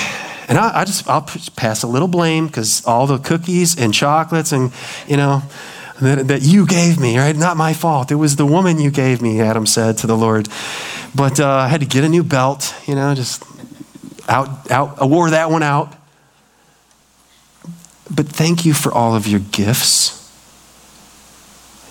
[0.50, 4.52] And I, I just, I'll pass a little blame because all the cookies and chocolates
[4.52, 4.74] and,
[5.08, 5.44] you know,
[6.02, 7.36] that, that you gave me, right?
[7.36, 8.12] Not my fault.
[8.12, 10.50] It was the woman you gave me, Adam said to the Lord.
[11.16, 13.44] But uh, I had to get a new belt, you know, just
[14.28, 15.94] out, out, I wore that one out.
[18.14, 20.20] But thank you for all of your gifts.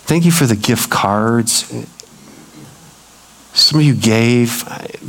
[0.05, 1.63] Thank you for the gift cards.
[3.53, 4.63] Some of you gave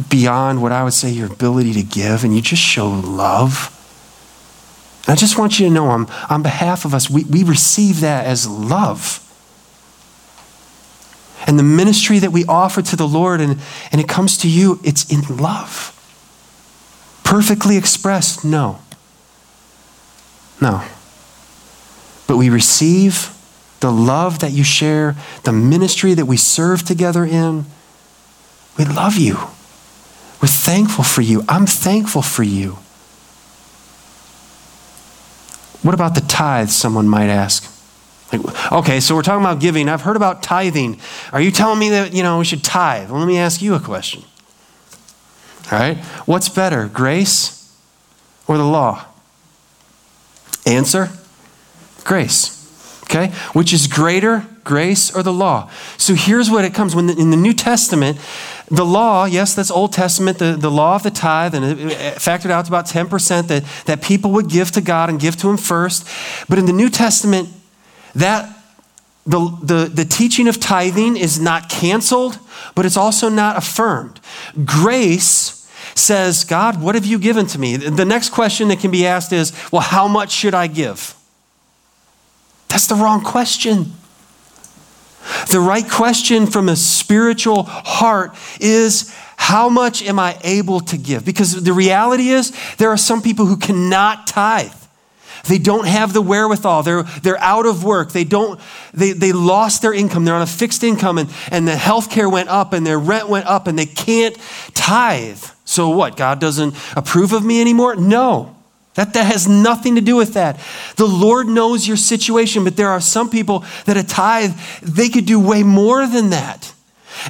[0.08, 3.73] beyond what I would say your ability to give, and you just show love.
[5.06, 8.26] I just want you to know, on, on behalf of us, we, we receive that
[8.26, 9.20] as love.
[11.46, 13.60] And the ministry that we offer to the Lord and,
[13.92, 15.90] and it comes to you, it's in love.
[17.22, 18.78] Perfectly expressed, no.
[20.60, 20.82] No.
[22.26, 23.30] But we receive
[23.80, 27.66] the love that you share, the ministry that we serve together in.
[28.78, 29.34] We love you.
[30.40, 31.44] We're thankful for you.
[31.48, 32.78] I'm thankful for you.
[35.84, 37.70] What about the tithes, someone might ask?
[38.32, 39.86] Like, okay, so we're talking about giving.
[39.86, 40.98] I've heard about tithing.
[41.30, 43.10] Are you telling me that, you know, we should tithe?
[43.10, 44.24] Well, let me ask you a question.
[45.70, 45.98] All right?
[46.24, 47.78] What's better, grace
[48.48, 49.04] or the law?
[50.64, 51.10] Answer
[52.04, 52.50] grace.
[53.04, 53.28] Okay?
[53.52, 55.70] Which is greater, grace or the law?
[55.98, 58.18] So here's what it comes when the, in the New Testament,
[58.68, 62.50] the law, yes, that's Old Testament, the, the law of the tithe, and it factored
[62.50, 65.56] out to about 10% that, that people would give to God and give to Him
[65.56, 66.08] first.
[66.48, 67.48] But in the New Testament,
[68.14, 68.48] that
[69.26, 72.38] the, the, the teaching of tithing is not canceled,
[72.74, 74.20] but it's also not affirmed.
[74.64, 77.76] Grace says, God, what have you given to me?
[77.76, 81.14] The next question that can be asked is, well, how much should I give?
[82.68, 83.92] That's the wrong question.
[85.50, 91.24] The right question from a spiritual heart is how much am I able to give?
[91.24, 94.72] Because the reality is, there are some people who cannot tithe.
[95.46, 96.82] They don't have the wherewithal.
[96.82, 98.12] They're, they're out of work.
[98.12, 98.58] They, don't,
[98.94, 100.24] they, they lost their income.
[100.24, 103.28] They're on a fixed income, and, and the health care went up, and their rent
[103.28, 104.36] went up, and they can't
[104.72, 105.42] tithe.
[105.64, 106.16] So what?
[106.16, 107.96] God doesn't approve of me anymore?
[107.96, 108.53] No.
[108.94, 110.60] That, that has nothing to do with that.
[110.96, 115.26] The Lord knows your situation, but there are some people that a tithe, they could
[115.26, 116.72] do way more than that.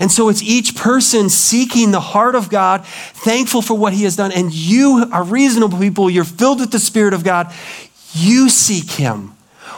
[0.00, 4.16] And so it's each person seeking the heart of God, thankful for what he has
[4.16, 4.32] done.
[4.32, 6.10] And you are reasonable people.
[6.10, 7.52] You're filled with the Spirit of God.
[8.12, 9.28] You seek him.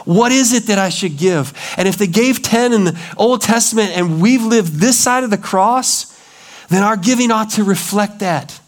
[0.05, 1.53] What is it that I should give?
[1.77, 5.29] And if they gave 10 in the Old Testament and we've lived this side of
[5.29, 6.17] the cross,
[6.69, 8.59] then our giving ought to reflect that.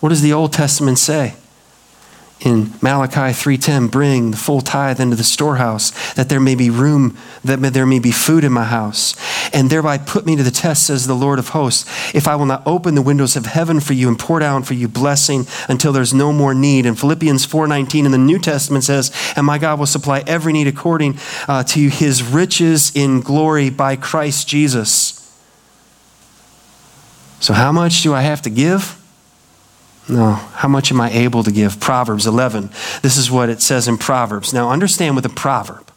[0.00, 1.34] What does the Old Testament say?
[2.44, 7.16] In Malachi 3:10 bring the full tithe into the storehouse that there may be room
[7.44, 9.14] that there may be food in my house.
[9.52, 11.84] And thereby put me to the test says the Lord of hosts
[12.14, 14.74] if I will not open the windows of heaven for you and pour down for
[14.74, 16.86] you blessing until there's no more need.
[16.86, 20.66] And Philippians 4:19 in the New Testament says and my God will supply every need
[20.66, 21.18] according
[21.48, 25.18] uh, to his riches in glory by Christ Jesus.
[27.40, 29.01] So how much do I have to give
[30.08, 30.32] no.
[30.32, 31.80] How much am I able to give?
[31.80, 32.70] Proverbs 11.
[33.02, 34.52] This is what it says in Proverbs.
[34.52, 35.90] Now, understand with a proverb.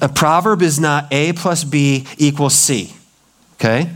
[0.00, 2.94] A proverb is not A plus B equals C.
[3.54, 3.90] Okay?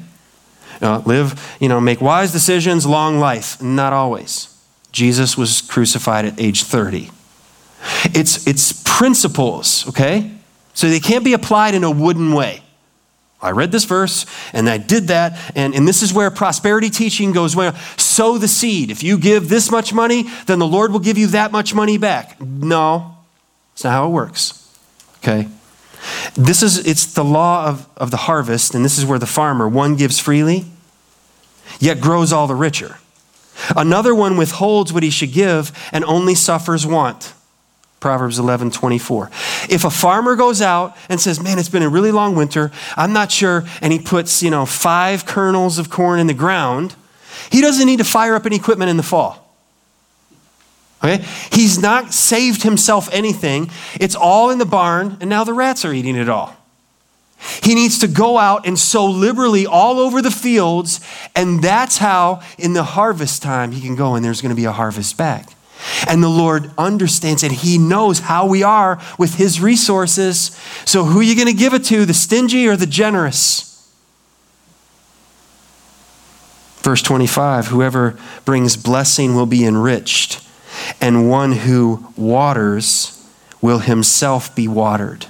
[0.80, 3.62] You live, you know, make wise decisions, long life.
[3.62, 4.48] Not always.
[4.92, 7.10] Jesus was crucified at age 30.
[8.14, 10.30] It's, it's principles, okay?
[10.72, 12.62] So they can't be applied in a wooden way.
[13.44, 15.38] I read this verse and I did that.
[15.54, 17.74] And, and this is where prosperity teaching goes well.
[17.96, 18.90] Sow the seed.
[18.90, 21.98] If you give this much money, then the Lord will give you that much money
[21.98, 22.40] back.
[22.40, 23.16] No,
[23.74, 24.60] it's not how it works.
[25.18, 25.48] Okay?
[26.34, 29.68] This is it's the law of, of the harvest, and this is where the farmer,
[29.68, 30.66] one gives freely,
[31.80, 32.98] yet grows all the richer.
[33.76, 37.32] Another one withholds what he should give and only suffers want.
[38.04, 39.30] Proverbs 11, 24.
[39.70, 43.14] If a farmer goes out and says, Man, it's been a really long winter, I'm
[43.14, 46.96] not sure, and he puts, you know, five kernels of corn in the ground,
[47.50, 49.56] he doesn't need to fire up any equipment in the fall.
[51.02, 51.24] Okay?
[51.50, 53.70] He's not saved himself anything.
[53.98, 56.54] It's all in the barn, and now the rats are eating it all.
[57.62, 61.00] He needs to go out and sow liberally all over the fields,
[61.34, 64.66] and that's how, in the harvest time, he can go and there's going to be
[64.66, 65.48] a harvest back.
[66.08, 70.58] And the Lord understands and He knows how we are with His resources.
[70.84, 73.70] So, who are you going to give it to, the stingy or the generous?
[76.84, 80.46] Verse 25 Whoever brings blessing will be enriched,
[81.00, 83.26] and one who waters
[83.62, 85.26] will himself be watered.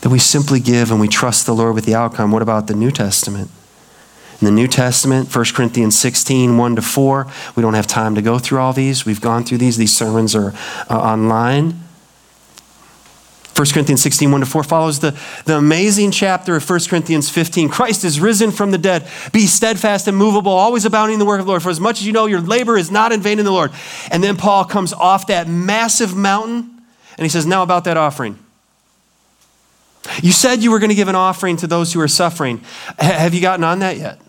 [0.00, 2.32] That we simply give and we trust the Lord with the outcome.
[2.32, 3.50] What about the New Testament?
[4.40, 7.26] In the New Testament, 1 Corinthians 16, 1 to 4,
[7.56, 9.06] we don't have time to go through all these.
[9.06, 9.76] We've gone through these.
[9.76, 10.52] These sermons are
[10.90, 11.80] uh, online.
[13.56, 17.68] 1 Corinthians 16, 1 to 4 follows the, the amazing chapter of 1 Corinthians 15.
[17.68, 19.08] Christ is risen from the dead.
[19.32, 21.62] Be steadfast and movable, always abounding in the work of the Lord.
[21.62, 23.70] For as much as you know, your labor is not in vain in the Lord.
[24.10, 26.82] And then Paul comes off that massive mountain
[27.16, 28.43] and he says, Now about that offering.
[30.22, 32.60] You said you were going to give an offering to those who are suffering.
[33.00, 34.20] H- have you gotten on that yet?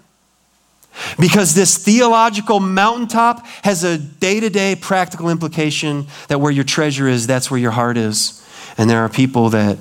[1.20, 7.08] Because this theological mountaintop has a day to day practical implication that where your treasure
[7.08, 8.42] is, that's where your heart is.
[8.78, 9.78] And there are people that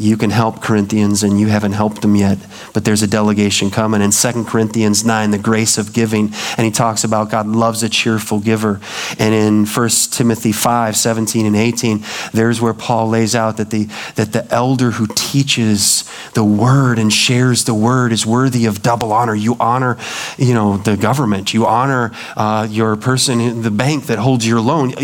[0.00, 2.38] you can help Corinthians and you haven't helped them yet,
[2.72, 4.00] but there's a delegation coming.
[4.00, 7.88] In 2 Corinthians 9, the grace of giving, and he talks about God loves a
[7.88, 8.80] cheerful giver.
[9.18, 13.88] And in 1 Timothy 5, 17 and 18, there's where Paul lays out that the,
[14.14, 19.12] that the elder who teaches the word and shares the word is worthy of double
[19.12, 19.34] honor.
[19.34, 19.98] You honor,
[20.38, 21.52] you know, the government.
[21.52, 24.94] You honor uh, your person in the bank that holds your loan.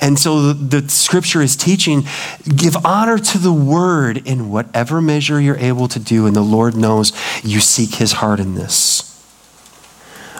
[0.00, 2.02] And so the, the scripture is teaching,
[2.56, 6.40] give honor to the word in in whatever measure you're able to do, and the
[6.40, 7.12] Lord knows
[7.44, 9.06] you seek His heart in this.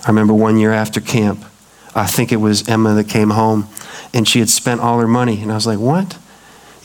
[0.04, 1.44] I remember one year after camp,
[1.94, 3.68] I think it was Emma that came home,
[4.14, 5.42] and she had spent all her money.
[5.42, 6.18] And I was like, What?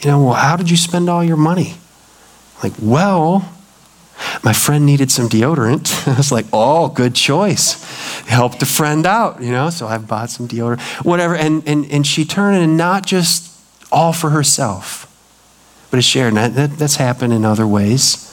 [0.01, 1.75] You know, well, how did you spend all your money?
[2.61, 3.49] Like, well,
[4.43, 6.07] my friend needed some deodorant.
[6.13, 7.83] I was like, oh, good choice.
[8.25, 11.35] Helped a friend out, you know, so I bought some deodorant, whatever.
[11.35, 13.51] And, and, and she turned and not just
[13.91, 15.04] all for herself,
[15.89, 16.33] but it's shared.
[16.33, 18.31] And that, that's happened in other ways.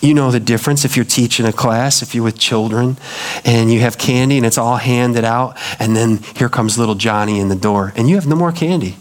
[0.00, 2.98] You know the difference if you're teaching a class, if you're with children
[3.44, 7.38] and you have candy and it's all handed out, and then here comes little Johnny
[7.38, 8.96] in the door, and you have no more candy.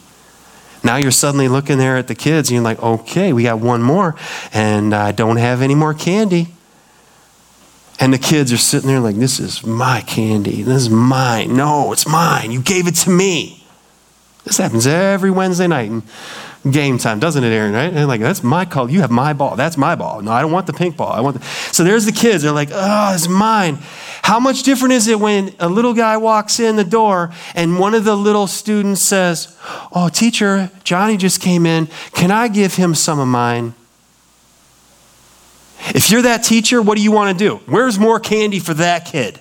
[0.83, 3.81] Now you're suddenly looking there at the kids and you're like, okay, we got one
[3.81, 4.15] more,
[4.53, 6.47] and I don't have any more candy.
[7.99, 10.63] And the kids are sitting there like, this is my candy.
[10.63, 11.55] This is mine.
[11.55, 12.51] No, it's mine.
[12.51, 13.63] You gave it to me.
[14.43, 15.91] This happens every Wednesday night.
[15.91, 16.01] And
[16.69, 17.73] game time, doesn't it, Aaron?
[17.73, 17.91] Right?
[17.91, 18.89] And like, that's my call.
[18.89, 19.55] You have my ball.
[19.55, 20.21] That's my ball.
[20.21, 21.11] No, I don't want the pink ball.
[21.11, 21.39] I want.
[21.39, 21.45] The...
[21.71, 22.43] So there's the kids.
[22.43, 23.79] They're like, oh, it's mine.
[24.23, 27.95] How much different is it when a little guy walks in the door and one
[27.95, 29.57] of the little students says,
[29.91, 31.87] "Oh, teacher, Johnny just came in.
[32.13, 33.73] Can I give him some of mine?"
[35.95, 37.55] If you're that teacher, what do you want to do?
[37.65, 39.39] Where's more candy for that kid?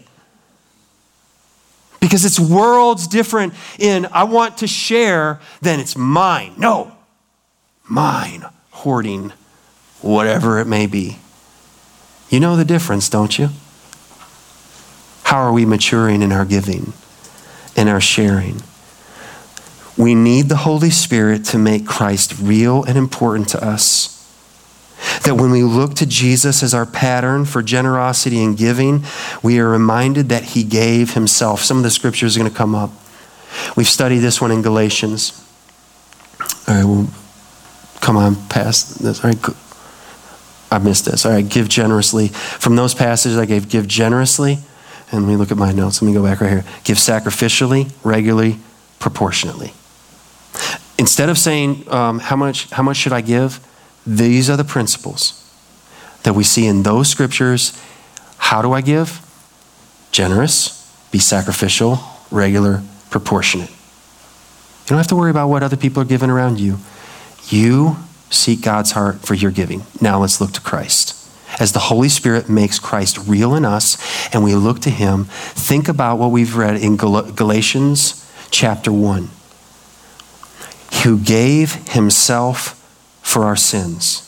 [2.01, 6.55] Because it's worlds different in I want to share than it's mine.
[6.57, 6.97] No,
[7.91, 9.33] mine, hoarding,
[10.01, 11.19] whatever it may be.
[12.31, 13.49] You know the difference, don't you?
[15.25, 16.93] How are we maturing in our giving,
[17.77, 18.63] in our sharing?
[19.97, 24.17] We need the Holy Spirit to make Christ real and important to us.
[25.25, 29.05] That when we look to Jesus as our pattern for generosity and giving,
[29.43, 31.63] we are reminded that he gave himself.
[31.63, 32.91] Some of the scriptures are going to come up.
[33.77, 35.45] We've studied this one in Galatians.
[36.69, 37.09] All right, well,
[38.11, 39.25] come on past this.
[39.25, 39.57] All right,
[40.73, 41.25] I missed this.
[41.25, 42.27] All right, give generously.
[42.27, 44.59] From those passages I gave, give generously.
[45.13, 46.03] And let me look at my notes.
[46.03, 46.65] Let me go back right here.
[46.83, 48.59] Give sacrificially, regularly,
[48.99, 49.73] proportionately.
[50.99, 53.65] Instead of saying, um, how, much, how much should I give?
[54.05, 55.49] These are the principles
[56.25, 57.81] that we see in those scriptures.
[58.39, 59.25] How do I give?
[60.11, 62.01] Generous, be sacrificial,
[62.33, 63.71] regular, proportionate.
[63.71, 66.79] You don't have to worry about what other people are giving around you.
[67.51, 67.97] You
[68.31, 69.83] seek God's heart for your giving.
[70.01, 71.17] Now let's look to Christ.
[71.59, 73.99] As the Holy Spirit makes Christ real in us
[74.33, 79.29] and we look to Him, think about what we've read in Galatians chapter 1.
[81.03, 82.77] Who gave Himself
[83.23, 84.27] for our sins.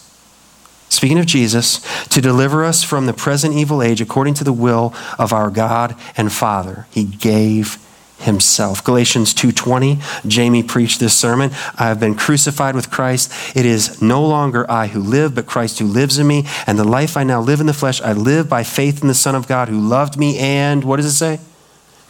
[0.88, 4.94] Speaking of Jesus, to deliver us from the present evil age according to the will
[5.18, 7.78] of our God and Father, he gave
[8.22, 8.82] himself.
[8.82, 13.30] Galatians 2:20, Jamie preached this sermon, I have been crucified with Christ.
[13.54, 16.84] It is no longer I who live, but Christ who lives in me, and the
[16.84, 19.48] life I now live in the flesh, I live by faith in the Son of
[19.48, 21.40] God who loved me and what does it say?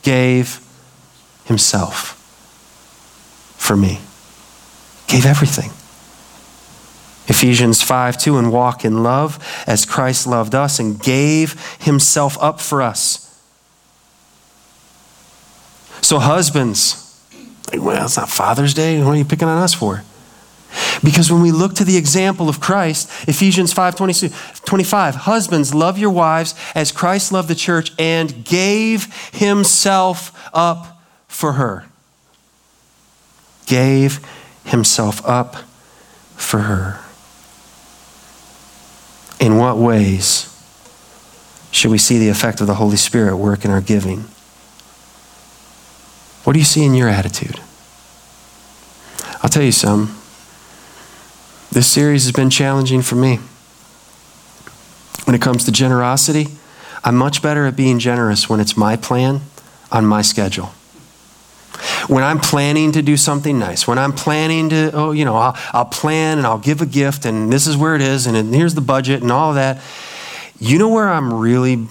[0.02, 0.60] Gave
[1.44, 2.18] himself
[3.56, 4.00] for me.
[5.06, 5.70] Gave everything.
[7.28, 12.60] Ephesians 5 2, and walk in love as Christ loved us and gave himself up
[12.60, 13.31] for us.
[16.02, 16.98] So, husbands,
[17.72, 18.98] well, it's not Father's Day.
[19.02, 20.02] What are you picking on us for?
[21.04, 26.10] Because when we look to the example of Christ, Ephesians 5 25, husbands, love your
[26.10, 31.86] wives as Christ loved the church and gave himself up for her.
[33.66, 34.20] Gave
[34.64, 35.56] himself up
[36.36, 37.00] for her.
[39.40, 40.48] In what ways
[41.70, 44.24] should we see the effect of the Holy Spirit work in our giving?
[46.44, 47.60] What do you see in your attitude?
[49.42, 50.16] I'll tell you some.
[51.70, 53.38] This series has been challenging for me.
[55.24, 56.48] When it comes to generosity,
[57.04, 59.40] I'm much better at being generous when it's my plan
[59.90, 60.72] on my schedule.
[62.08, 65.56] When I'm planning to do something nice, when I'm planning to, oh, you know, I'll,
[65.72, 68.74] I'll plan and I'll give a gift and this is where it is and here's
[68.74, 69.80] the budget and all that.
[70.58, 71.86] You know where I'm really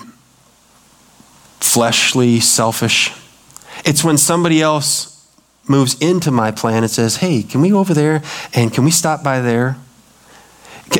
[1.59, 3.11] fleshly, selfish?
[3.85, 5.11] It's when somebody else
[5.67, 8.21] moves into my plan and says, hey, can we go over there
[8.53, 9.77] and can we stop by there?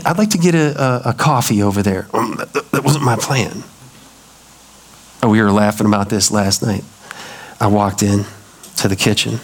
[0.06, 2.08] I'd like to get a, a, a coffee over there.
[2.14, 2.36] Um,
[2.72, 3.64] that, wasn't my plan.
[5.22, 6.84] Oh, we were laughing about this last night.
[7.60, 8.26] I walked in
[8.78, 9.40] to the kitchen,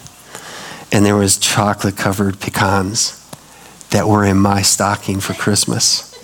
[0.91, 3.13] and there was chocolate covered pecans
[3.89, 6.17] that were in my stocking for Christmas.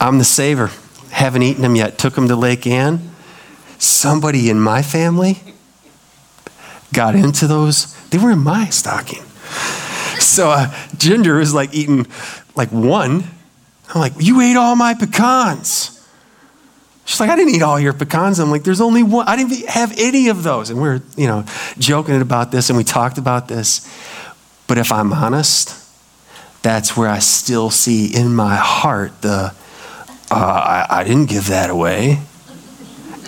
[0.00, 0.70] I'm the saver.
[1.10, 1.96] Haven't eaten them yet.
[1.96, 3.14] Took them to Lake Ann.
[3.78, 5.53] Somebody in my family
[6.94, 7.94] got into those.
[8.08, 9.22] They were in my stocking.
[10.20, 12.06] So uh, Ginger was like eating
[12.54, 13.24] like one.
[13.94, 15.90] I'm like, you ate all my pecans.
[17.04, 18.38] She's like, I didn't eat all your pecans.
[18.38, 19.28] I'm like, there's only one.
[19.28, 20.70] I didn't have any of those.
[20.70, 21.44] And we are you know,
[21.78, 23.86] joking about this and we talked about this.
[24.66, 25.80] But if I'm honest,
[26.62, 29.52] that's where I still see in my heart the,
[30.30, 32.20] uh, I, I didn't give that away.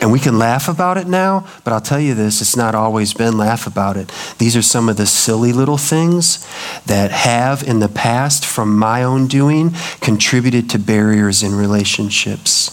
[0.06, 3.12] And we can laugh about it now, but I'll tell you this it's not always
[3.12, 4.12] been laugh about it.
[4.38, 6.46] These are some of the silly little things
[6.86, 12.70] that have in the past, from my own doing, contributed to barriers in relationships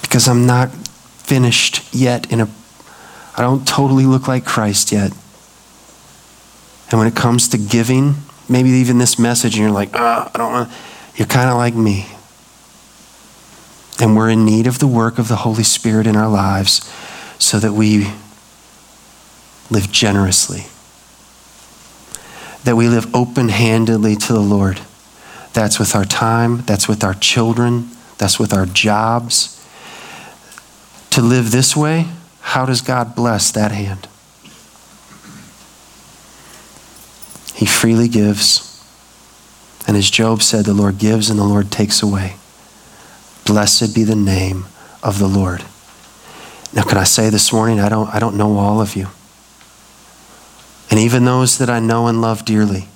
[0.00, 2.48] because I'm not finished yet in a
[3.36, 5.12] I don't totally look like Christ yet.
[6.90, 8.14] And when it comes to giving,
[8.48, 10.72] maybe even this message, and you're like, oh, I don't want,
[11.16, 12.06] you're kind of like me.
[14.00, 16.88] And we're in need of the work of the Holy Spirit in our lives
[17.38, 18.12] so that we
[19.70, 20.66] live generously,
[22.64, 24.80] that we live open handedly to the Lord.
[25.52, 29.58] That's with our time, that's with our children, that's with our jobs
[31.18, 32.06] to live this way,
[32.40, 34.06] how does God bless that hand?
[37.54, 38.80] He freely gives.
[39.88, 42.36] And as Job said, the Lord gives and the Lord takes away.
[43.48, 44.66] Blessed be the name
[45.02, 45.64] of the Lord.
[46.74, 49.08] Now, can I say this morning, I don't, I don't know all of you.
[50.90, 52.88] And even those that I know and love dearly,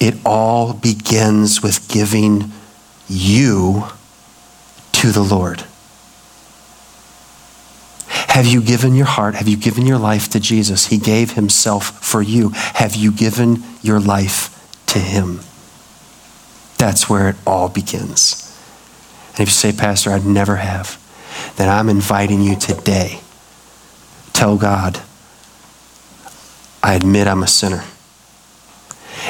[0.00, 2.50] it all begins with giving
[3.08, 3.84] you
[4.90, 5.64] to the Lord.
[8.08, 9.36] Have you given your heart?
[9.36, 10.86] Have you given your life to Jesus?
[10.86, 12.48] He gave himself for you.
[12.50, 14.52] Have you given your life
[14.86, 15.42] to him?
[16.76, 18.45] That's where it all begins.
[19.36, 21.02] And if you say, Pastor, I'd never have,
[21.56, 23.20] then I'm inviting you today.
[24.32, 25.00] Tell God,
[26.82, 27.84] I admit I'm a sinner.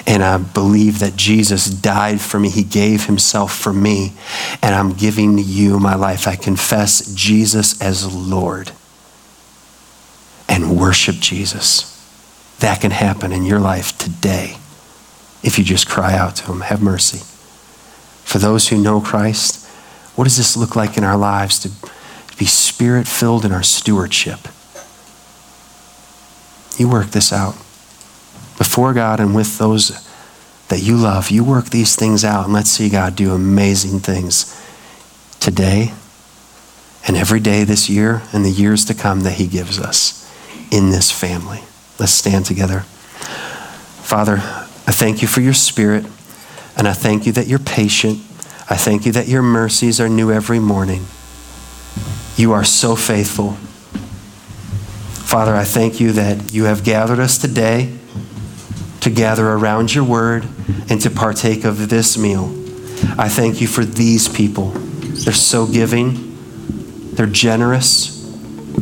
[0.07, 2.51] And I believe that Jesus died for me.
[2.51, 4.13] He gave himself for me.
[4.63, 6.29] And I'm giving you my life.
[6.29, 8.71] I confess Jesus as Lord
[10.49, 11.93] and worship Jesus.
[12.61, 14.57] That can happen in your life today
[15.43, 16.61] if you just cry out to him.
[16.61, 17.19] Have mercy.
[18.25, 19.66] For those who know Christ,
[20.17, 21.71] what does this look like in our lives to
[22.37, 24.41] be spirit filled in our stewardship?
[26.79, 27.55] You work this out
[28.59, 30.07] before God and with those
[30.69, 31.31] that you love.
[31.31, 34.53] You work these things out and let's see God do amazing things
[35.39, 35.93] today
[37.07, 40.23] and every day this year and the years to come that He gives us
[40.71, 41.61] in this family.
[41.99, 42.81] Let's stand together.
[42.81, 46.05] Father, I thank you for your spirit
[46.77, 48.19] and I thank you that you're patient.
[48.69, 51.07] I thank you that your mercies are new every morning.
[52.37, 53.53] You are so faithful.
[55.23, 57.97] Father, I thank you that you have gathered us today
[59.01, 60.49] to gather around your word
[60.91, 62.47] and to partake of this meal.
[63.17, 64.71] I thank you for these people.
[64.71, 66.37] They're so giving,
[67.14, 68.14] they're generous.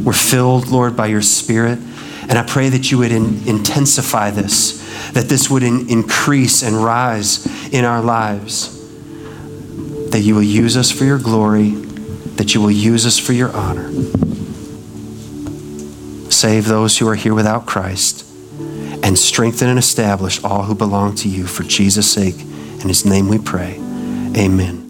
[0.02, 1.78] We're filled, Lord, by your spirit.
[2.26, 6.82] And I pray that you would in, intensify this, that this would in, increase and
[6.82, 8.74] rise in our lives
[10.14, 11.70] that you will use us for your glory,
[12.36, 13.90] that you will use us for your honor.
[16.30, 18.24] Save those who are here without Christ,
[19.02, 22.38] and strengthen and establish all who belong to you for Jesus' sake.
[22.38, 23.74] In his name we pray.
[24.36, 24.83] Amen.